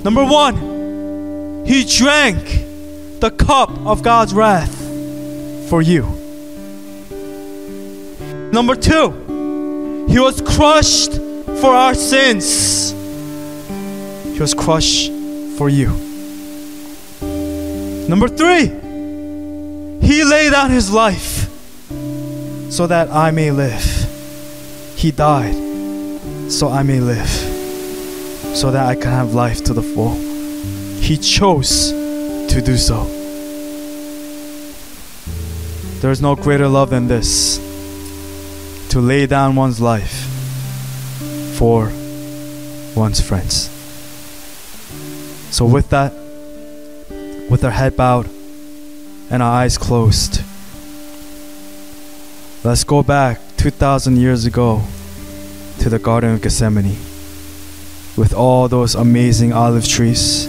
Number 0.02 0.24
one, 0.24 1.64
he 1.66 1.84
drank 1.84 3.20
the 3.20 3.30
cup 3.30 3.70
of 3.86 4.02
God's 4.02 4.32
wrath 4.32 4.74
for 5.68 5.82
you. 5.82 6.02
Number 8.52 8.74
two, 8.74 10.06
he 10.08 10.18
was 10.18 10.40
crushed 10.40 11.14
for 11.60 11.74
our 11.74 11.94
sins. 11.94 12.90
He 14.24 14.40
was 14.40 14.54
crushed 14.54 15.12
for 15.58 15.68
you. 15.68 16.09
Number 18.10 18.26
three, 18.26 18.66
he 20.04 20.24
laid 20.24 20.50
down 20.50 20.70
his 20.70 20.90
life 20.90 21.48
so 22.68 22.88
that 22.88 23.08
I 23.08 23.30
may 23.30 23.52
live. 23.52 23.84
He 24.96 25.12
died 25.12 25.54
so 26.50 26.68
I 26.70 26.82
may 26.82 26.98
live, 26.98 27.30
so 28.56 28.72
that 28.72 28.84
I 28.84 28.96
can 28.96 29.12
have 29.12 29.32
life 29.32 29.62
to 29.62 29.72
the 29.72 29.82
full. 29.82 30.16
He 31.00 31.16
chose 31.16 31.92
to 31.92 32.60
do 32.60 32.76
so. 32.76 33.04
There 36.00 36.10
is 36.10 36.20
no 36.20 36.34
greater 36.34 36.66
love 36.66 36.90
than 36.90 37.06
this 37.06 37.58
to 38.88 38.98
lay 38.98 39.26
down 39.26 39.54
one's 39.54 39.80
life 39.80 40.26
for 41.56 41.92
one's 42.96 43.20
friends. 43.20 43.70
So, 45.54 45.64
with 45.64 45.90
that, 45.90 46.12
with 47.50 47.64
our 47.64 47.70
head 47.72 47.96
bowed 47.96 48.30
and 49.28 49.42
our 49.42 49.52
eyes 49.52 49.76
closed, 49.76 50.42
let's 52.64 52.84
go 52.84 53.02
back 53.02 53.40
2,000 53.56 54.16
years 54.16 54.46
ago 54.46 54.82
to 55.80 55.88
the 55.88 55.98
Garden 55.98 56.34
of 56.34 56.40
Gethsemane 56.40 56.96
with 58.16 58.32
all 58.32 58.68
those 58.68 58.94
amazing 58.94 59.52
olive 59.52 59.86
trees, 59.86 60.46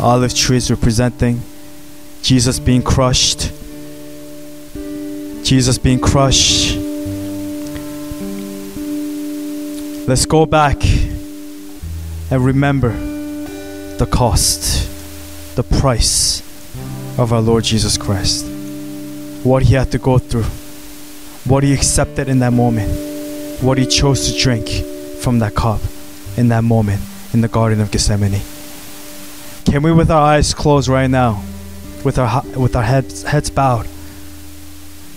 olive 0.00 0.34
trees 0.34 0.70
representing 0.70 1.42
Jesus 2.22 2.58
being 2.58 2.82
crushed. 2.82 3.52
Jesus 5.44 5.78
being 5.78 6.00
crushed. 6.00 6.76
Let's 10.08 10.26
go 10.26 10.46
back 10.46 10.84
and 12.30 12.44
remember 12.44 12.90
the 13.98 14.06
cost, 14.10 14.88
the 15.56 15.62
price 15.62 16.40
of 17.18 17.32
our 17.32 17.40
Lord 17.40 17.64
Jesus 17.64 17.96
Christ. 17.96 18.44
What 19.42 19.62
he 19.62 19.74
had 19.74 19.90
to 19.92 19.98
go 19.98 20.18
through, 20.18 20.44
what 21.50 21.64
he 21.64 21.72
accepted 21.72 22.28
in 22.28 22.40
that 22.40 22.52
moment, 22.52 22.92
what 23.62 23.78
he 23.78 23.86
chose 23.86 24.30
to 24.30 24.38
drink 24.38 24.68
from 25.20 25.38
that 25.38 25.54
cup 25.54 25.80
in 26.36 26.48
that 26.48 26.62
moment 26.62 27.00
in 27.32 27.40
the 27.40 27.48
Garden 27.48 27.80
of 27.80 27.90
Gethsemane. 27.90 28.42
Can 29.64 29.82
we, 29.82 29.92
with 29.92 30.10
our 30.10 30.20
eyes 30.20 30.52
closed 30.52 30.88
right 30.88 31.08
now, 31.08 31.42
with 32.04 32.18
our, 32.18 32.42
with 32.56 32.76
our 32.76 32.82
heads, 32.82 33.22
heads 33.22 33.48
bowed, 33.48 33.88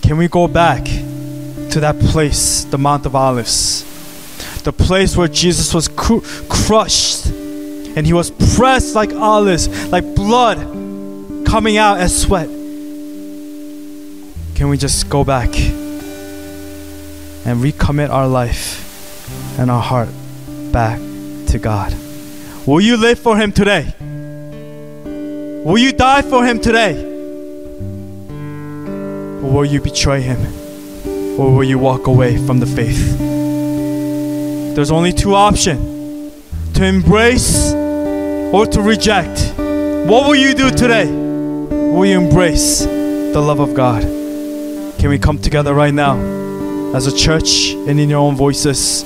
can 0.02 0.16
we 0.18 0.30
go 0.30 0.48
back 0.48 0.86
to 0.86 1.80
that 1.82 2.00
place, 2.00 2.64
the 2.64 2.78
Mount 2.78 3.06
of 3.06 3.14
Olives, 3.14 3.84
the 4.64 4.72
place 4.72 5.18
where 5.18 5.28
Jesus 5.28 5.74
was 5.74 5.90
cru- 5.90 6.22
crushed 6.48 7.28
and 7.96 8.06
he 8.06 8.14
was 8.14 8.32
pressed 8.56 8.96
like 8.96 9.14
olives, 9.14 9.68
like 9.92 10.16
blood 10.16 10.58
coming 11.46 11.78
out 11.78 12.00
as 12.00 12.22
sweat? 12.22 12.48
Can 14.56 14.70
we 14.70 14.78
just 14.78 15.10
go 15.10 15.24
back 15.24 15.48
and 17.46 17.64
recommit 17.64 18.10
our 18.10 18.28
life 18.28 19.60
and 19.60 19.72
our 19.72 19.82
heart 19.82 20.10
back 20.72 21.00
to 21.48 21.58
God? 21.58 21.96
Will 22.66 22.82
you 22.82 22.98
live 22.98 23.18
for 23.18 23.38
Him 23.38 23.52
today? 23.52 23.94
Will 25.64 25.78
you 25.78 25.92
die 25.92 26.22
for 26.22 26.46
Him 26.46 26.60
today? 26.60 27.04
Or 29.42 29.52
will 29.52 29.66
you 29.66 29.82
betray 29.82 30.22
Him? 30.22 30.40
Or 31.40 31.56
will 31.56 31.64
you 31.64 31.80
walk 31.80 32.08
away 32.08 32.38
from 32.46 32.60
the 32.60 32.66
faith? 32.66 33.18
There's 34.76 34.92
only 34.92 35.14
two 35.14 35.34
options 35.34 36.34
to 36.76 36.86
embrace 36.86 37.74
or 38.54 38.66
to 38.66 38.82
reject. 38.82 39.54
What 40.08 40.28
will 40.28 40.36
you 40.36 40.54
do 40.54 40.72
today? 40.72 41.06
Will 41.10 42.06
you 42.06 42.20
embrace 42.20 42.80
the 42.86 43.40
love 43.40 43.60
of 43.60 43.76
God? 43.76 44.02
Can 45.00 45.10
we 45.10 45.20
come 45.20 45.40
together 45.40 45.74
right 45.74 45.94
now 45.94 46.18
as 46.96 47.08
a 47.08 47.16
church 47.16 47.72
and 47.72 48.00
in 48.00 48.10
your 48.10 48.20
own 48.20 48.36
voices? 48.36 49.04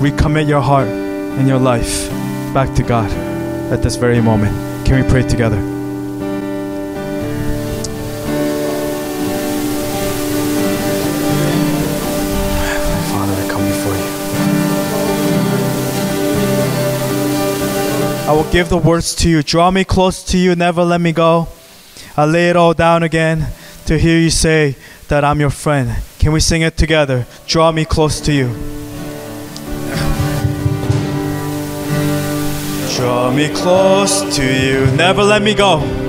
Recommit 0.00 0.48
your 0.48 0.60
heart 0.60 0.88
and 0.88 1.46
your 1.46 1.58
life 1.58 2.08
back 2.54 2.74
to 2.76 2.82
God 2.82 3.10
at 3.72 3.82
this 3.82 3.96
very 3.96 4.20
moment. 4.20 4.86
Can 4.86 5.02
we 5.02 5.10
pray 5.10 5.22
together? 5.22 5.73
Give 18.54 18.68
the 18.68 18.78
words 18.78 19.16
to 19.16 19.28
you. 19.28 19.42
Draw 19.42 19.72
me 19.72 19.82
close 19.82 20.22
to 20.22 20.38
you, 20.38 20.54
never 20.54 20.84
let 20.84 21.00
me 21.00 21.10
go. 21.10 21.48
I 22.16 22.24
lay 22.24 22.50
it 22.50 22.56
all 22.56 22.72
down 22.72 23.02
again 23.02 23.48
to 23.86 23.98
hear 23.98 24.16
you 24.16 24.30
say 24.30 24.76
that 25.08 25.24
I'm 25.24 25.40
your 25.40 25.50
friend. 25.50 25.96
Can 26.20 26.30
we 26.30 26.38
sing 26.38 26.62
it 26.62 26.76
together? 26.76 27.26
Draw 27.48 27.72
me 27.72 27.84
close 27.84 28.20
to 28.20 28.32
you. 28.32 28.46
Draw 32.94 33.32
me 33.32 33.48
close 33.52 34.36
to 34.36 34.44
you, 34.44 34.86
never 34.94 35.24
let 35.24 35.42
me 35.42 35.52
go. 35.52 35.80
Never 35.80 36.08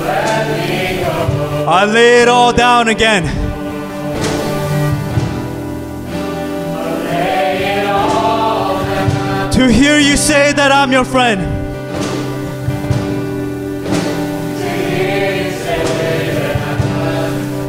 let 0.00 0.48
me 0.58 1.04
go. 1.04 1.66
I 1.68 1.84
lay 1.84 2.22
it 2.22 2.28
all 2.28 2.54
down 2.54 2.88
again. 2.88 3.41
To 9.62 9.70
hear 9.70 9.96
you 9.96 10.16
say 10.16 10.52
that 10.54 10.72
I'm 10.72 10.90
your 10.90 11.04
friend. 11.04 11.40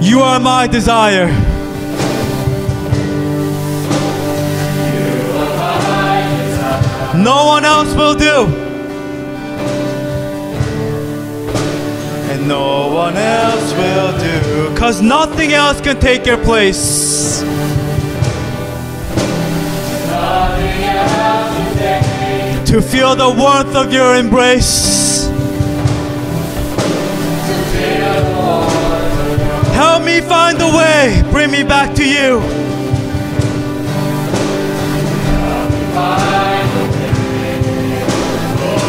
You 0.04 0.22
are 0.22 0.40
my 0.40 0.66
desire. 0.66 1.28
No 7.16 7.46
one 7.46 7.64
else 7.64 7.94
will 7.94 8.16
do. 8.16 8.48
And 12.32 12.48
no 12.48 12.92
one 12.92 13.16
else 13.18 13.72
will 13.74 14.18
do. 14.18 14.76
Cause 14.76 15.00
nothing 15.00 15.54
else 15.54 15.80
can 15.80 16.00
take 16.00 16.26
your 16.26 16.44
place. 16.44 17.44
To 22.74 22.82
feel 22.82 23.16
the 23.16 23.30
warmth 23.30 23.76
of 23.76 23.94
your 23.94 24.16
embrace. 24.16 25.28
Help 29.76 30.04
me 30.04 30.20
find 30.22 30.60
the 30.60 30.66
way. 30.66 31.22
Bring 31.30 31.52
me 31.52 31.62
back 31.62 31.94
to 31.94 32.04
you. 32.04 32.40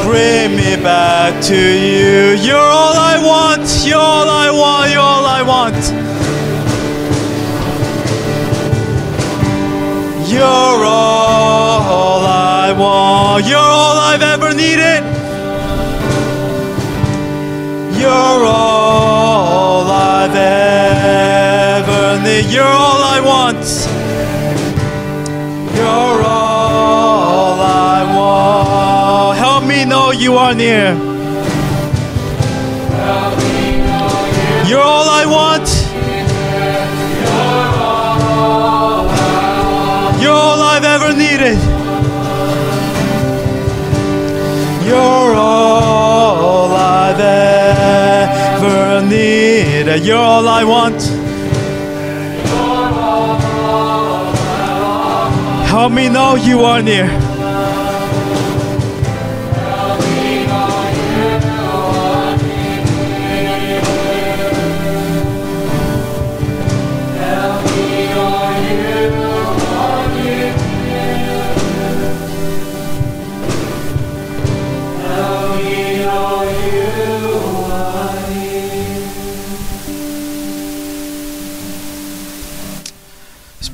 Bring 0.08 0.56
me 0.56 0.82
back 0.82 1.42
to 1.44 1.54
you. 1.54 2.38
You're 2.40 2.56
all 2.56 2.96
I 2.96 3.18
want. 3.22 3.84
You're 3.86 3.98
all 3.98 4.30
I 4.30 4.50
want. 4.50 4.92
You're 4.92 5.02
all 5.02 5.26
I 5.26 5.42
want. 5.42 5.76
You're 10.32 10.84
all 10.86 12.24
I 12.24 12.43
want. 12.78 13.46
You're 13.46 13.58
all 13.58 13.98
I've 13.98 14.22
ever 14.22 14.54
needed. 14.54 15.02
You're 18.00 18.44
all 18.44 19.86
I've 19.90 20.34
ever 20.34 22.20
needed. 22.22 22.52
You're 22.52 22.64
all 22.64 23.02
I 23.16 23.20
want. 23.20 23.64
You're 25.76 26.22
all 26.24 27.60
I 27.60 28.02
want. 28.16 29.38
Help 29.38 29.64
me 29.64 29.84
know 29.84 30.10
you 30.10 30.36
are 30.36 30.54
near. 30.54 30.94
You're 34.66 34.80
all 34.80 35.08
I 35.08 35.24
want. 35.26 35.53
You're 50.02 50.16
all 50.18 50.48
I 50.48 50.64
want. 50.64 51.00
Help 55.68 55.92
me 55.92 56.08
know 56.08 56.34
you 56.34 56.62
are 56.62 56.82
near. 56.82 57.23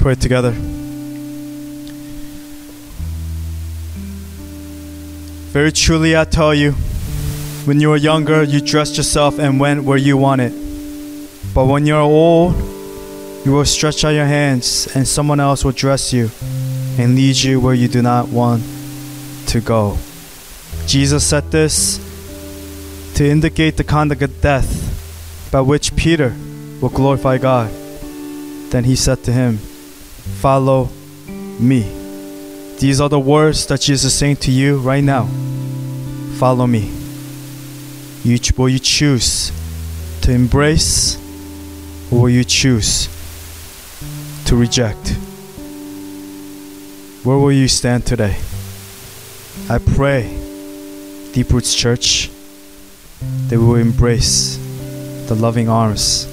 Pray 0.01 0.15
together. 0.15 0.53
Very 5.53 5.71
truly, 5.73 6.17
I 6.17 6.25
tell 6.25 6.55
you, 6.55 6.73
when 7.67 7.81
you 7.81 7.91
were 7.91 7.99
younger, 7.99 8.43
you 8.43 8.63
dressed 8.63 8.97
yourself 8.97 9.39
and 9.39 9.61
went 9.61 9.85
where 9.85 9.99
you 9.99 10.17
wanted. 10.17 10.53
But 11.55 11.67
when 11.67 11.85
you're 11.85 12.01
old, 12.01 12.55
you 13.45 13.53
will 13.53 13.67
stretch 13.67 14.03
out 14.03 14.11
your 14.11 14.25
hands, 14.25 14.89
and 14.95 15.07
someone 15.07 15.39
else 15.39 15.67
will 15.67 15.73
dress 15.73 16.15
you 16.15 16.31
and 16.99 17.15
lead 17.15 17.37
you 17.37 17.61
where 17.61 17.75
you 17.75 17.87
do 17.87 18.01
not 18.01 18.29
want 18.29 18.63
to 19.49 19.61
go. 19.61 19.99
Jesus 20.87 21.27
said 21.27 21.51
this 21.51 21.99
to 23.17 23.29
indicate 23.29 23.77
the 23.77 23.85
conduct 23.85 24.23
of 24.23 24.41
death 24.41 25.51
by 25.53 25.61
which 25.61 25.95
Peter 25.95 26.35
will 26.81 26.89
glorify 26.89 27.37
God. 27.37 27.71
Then 28.71 28.85
he 28.85 28.97
said 28.97 29.23
to 29.25 29.33
him, 29.33 29.59
Follow 30.39 30.89
me. 31.59 32.77
These 32.79 33.01
are 33.01 33.09
the 33.09 33.21
words 33.21 33.67
that 33.67 33.81
Jesus 33.81 34.13
is 34.13 34.19
saying 34.19 34.37
to 34.37 34.51
you 34.51 34.79
right 34.79 35.05
now. 35.05 35.27
Follow 36.39 36.67
me. 36.67 36.91
You, 38.25 38.39
will 38.57 38.69
you 38.69 38.79
choose 38.79 39.53
to 40.23 40.33
embrace 40.33 41.17
or 42.11 42.23
will 42.23 42.31
you 42.31 42.45
choose 42.45 43.09
to 44.47 44.57
reject? 44.57 45.17
Where 47.23 47.37
will 47.37 47.53
you 47.53 47.69
stand 47.69 48.07
today? 48.07 48.37
I 49.69 49.79
pray, 49.79 50.23
Deep 51.33 51.51
Roots 51.51 51.75
Church, 51.75 52.31
that 53.49 53.59
we 53.59 53.65
will 53.65 53.75
embrace 53.75 54.57
the 55.29 55.35
loving 55.35 55.69
arms 55.69 56.25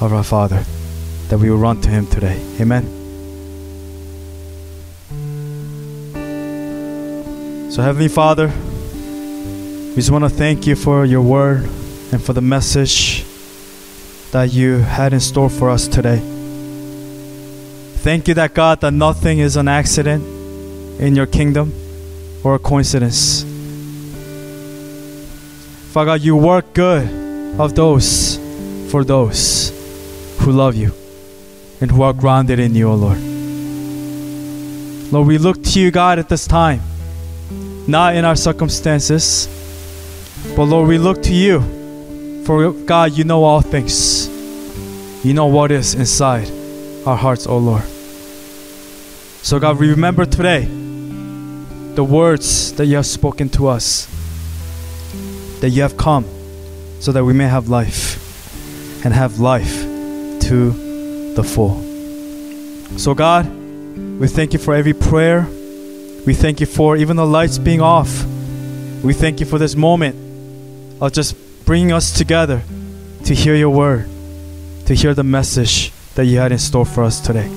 of 0.00 0.12
our 0.12 0.22
Father, 0.22 0.64
that 1.28 1.38
we 1.38 1.50
will 1.50 1.58
run 1.58 1.80
to 1.80 1.90
Him 1.90 2.06
today. 2.06 2.40
Amen. 2.60 3.03
So, 7.74 7.82
Heavenly 7.82 8.06
Father, 8.06 8.46
we 8.46 9.96
just 9.96 10.12
want 10.12 10.22
to 10.22 10.30
thank 10.30 10.64
you 10.64 10.76
for 10.76 11.04
your 11.04 11.22
word 11.22 11.64
and 12.12 12.22
for 12.22 12.32
the 12.32 12.40
message 12.40 13.24
that 14.30 14.52
you 14.52 14.78
had 14.78 15.12
in 15.12 15.18
store 15.18 15.50
for 15.50 15.70
us 15.70 15.88
today. 15.88 16.20
Thank 17.96 18.28
you 18.28 18.34
that 18.34 18.54
God, 18.54 18.80
that 18.82 18.92
nothing 18.92 19.40
is 19.40 19.56
an 19.56 19.66
accident 19.66 20.22
in 21.00 21.16
your 21.16 21.26
kingdom 21.26 21.74
or 22.44 22.54
a 22.54 22.60
coincidence. 22.60 23.42
Father 25.92 26.12
God, 26.12 26.20
you 26.20 26.36
work 26.36 26.74
good 26.74 27.58
of 27.58 27.74
those 27.74 28.36
for 28.92 29.02
those 29.02 29.70
who 30.42 30.52
love 30.52 30.76
you 30.76 30.92
and 31.80 31.90
who 31.90 32.02
are 32.02 32.12
grounded 32.12 32.60
in 32.60 32.76
you, 32.76 32.88
O 32.88 32.94
Lord. 32.94 33.18
Lord, 35.12 35.26
we 35.26 35.38
look 35.38 35.60
to 35.64 35.80
you, 35.80 35.90
God, 35.90 36.20
at 36.20 36.28
this 36.28 36.46
time, 36.46 36.80
not 37.86 38.16
in 38.16 38.24
our 38.24 38.36
circumstances, 38.36 39.48
but 40.56 40.64
Lord, 40.64 40.88
we 40.88 40.98
look 40.98 41.22
to 41.24 41.34
you. 41.34 41.60
For 42.44 42.72
God, 42.72 43.12
you 43.12 43.24
know 43.24 43.44
all 43.44 43.60
things. 43.62 44.28
You 45.24 45.32
know 45.32 45.46
what 45.46 45.70
is 45.70 45.94
inside 45.94 46.50
our 47.06 47.16
hearts, 47.16 47.46
O 47.46 47.56
Lord. 47.56 47.82
So, 49.42 49.58
God, 49.58 49.78
we 49.78 49.90
remember 49.90 50.26
today 50.26 50.64
the 51.94 52.04
words 52.04 52.72
that 52.74 52.86
you 52.86 52.96
have 52.96 53.06
spoken 53.06 53.48
to 53.50 53.68
us, 53.68 54.06
that 55.60 55.70
you 55.70 55.82
have 55.82 55.96
come 55.96 56.24
so 57.00 57.12
that 57.12 57.24
we 57.24 57.32
may 57.32 57.46
have 57.46 57.68
life 57.68 59.04
and 59.04 59.14
have 59.14 59.38
life 59.38 59.82
to 60.40 61.32
the 61.34 61.44
full. 61.44 61.80
So, 62.98 63.14
God, 63.14 63.46
we 64.18 64.28
thank 64.28 64.52
you 64.52 64.58
for 64.58 64.74
every 64.74 64.94
prayer. 64.94 65.46
We 66.26 66.32
thank 66.32 66.60
you 66.60 66.66
for 66.66 66.96
even 66.96 67.16
the 67.16 67.26
lights 67.26 67.58
being 67.58 67.80
off. 67.80 68.24
We 69.02 69.12
thank 69.12 69.40
you 69.40 69.46
for 69.46 69.58
this 69.58 69.76
moment 69.76 70.16
of 71.02 71.12
just 71.12 71.36
bringing 71.66 71.92
us 71.92 72.16
together 72.16 72.62
to 73.24 73.34
hear 73.34 73.54
your 73.54 73.70
word, 73.70 74.08
to 74.86 74.94
hear 74.94 75.12
the 75.12 75.24
message 75.24 75.92
that 76.14 76.24
you 76.24 76.38
had 76.38 76.52
in 76.52 76.58
store 76.58 76.86
for 76.86 77.04
us 77.04 77.20
today. 77.20 77.48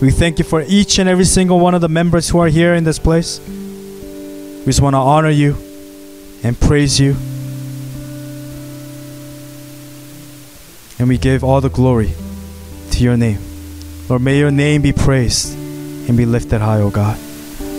We 0.00 0.10
thank 0.10 0.38
you 0.38 0.44
for 0.44 0.62
each 0.62 0.98
and 0.98 1.08
every 1.08 1.24
single 1.24 1.60
one 1.60 1.74
of 1.74 1.80
the 1.80 1.88
members 1.88 2.28
who 2.28 2.38
are 2.38 2.48
here 2.48 2.74
in 2.74 2.84
this 2.84 2.98
place. 2.98 3.38
We 3.40 4.64
just 4.66 4.80
want 4.80 4.94
to 4.94 4.98
honor 4.98 5.30
you 5.30 5.56
and 6.42 6.58
praise 6.58 6.98
you. 6.98 7.16
And 10.98 11.08
we 11.08 11.18
give 11.18 11.44
all 11.44 11.60
the 11.60 11.68
glory 11.68 12.12
to 12.92 13.02
your 13.02 13.16
name. 13.16 13.38
Lord, 14.08 14.22
may 14.22 14.38
your 14.38 14.50
name 14.50 14.82
be 14.82 14.92
praised 14.92 15.54
and 15.56 16.16
be 16.16 16.24
lifted 16.24 16.60
high, 16.60 16.80
O 16.80 16.90
God. 16.90 17.18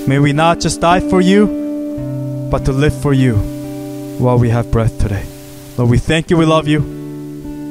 May 0.07 0.19
we 0.19 0.33
not 0.33 0.59
just 0.59 0.81
die 0.81 0.99
for 0.99 1.19
you, 1.19 2.47
but 2.51 2.65
to 2.65 2.71
live 2.71 2.93
for 3.01 3.13
you 3.13 3.35
while 4.19 4.37
we 4.37 4.49
have 4.49 4.71
breath 4.71 4.99
today. 4.99 5.25
Lord, 5.77 5.89
we 5.89 5.97
thank 5.97 6.29
you, 6.29 6.37
we 6.37 6.45
love 6.45 6.67
you. 6.67 6.81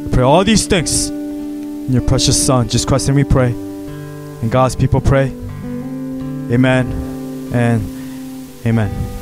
We 0.04 0.10
pray 0.12 0.24
all 0.24 0.44
these 0.44 0.66
things 0.66 1.08
in 1.08 1.92
your 1.92 2.02
precious 2.02 2.44
Son, 2.44 2.66
Jesus 2.66 2.84
Christ, 2.84 3.08
and 3.08 3.16
we 3.16 3.24
pray. 3.24 3.50
And 3.50 4.50
God's 4.50 4.74
people 4.76 5.00
pray. 5.00 5.28
Amen 6.50 6.90
and 7.54 8.66
amen. 8.66 9.13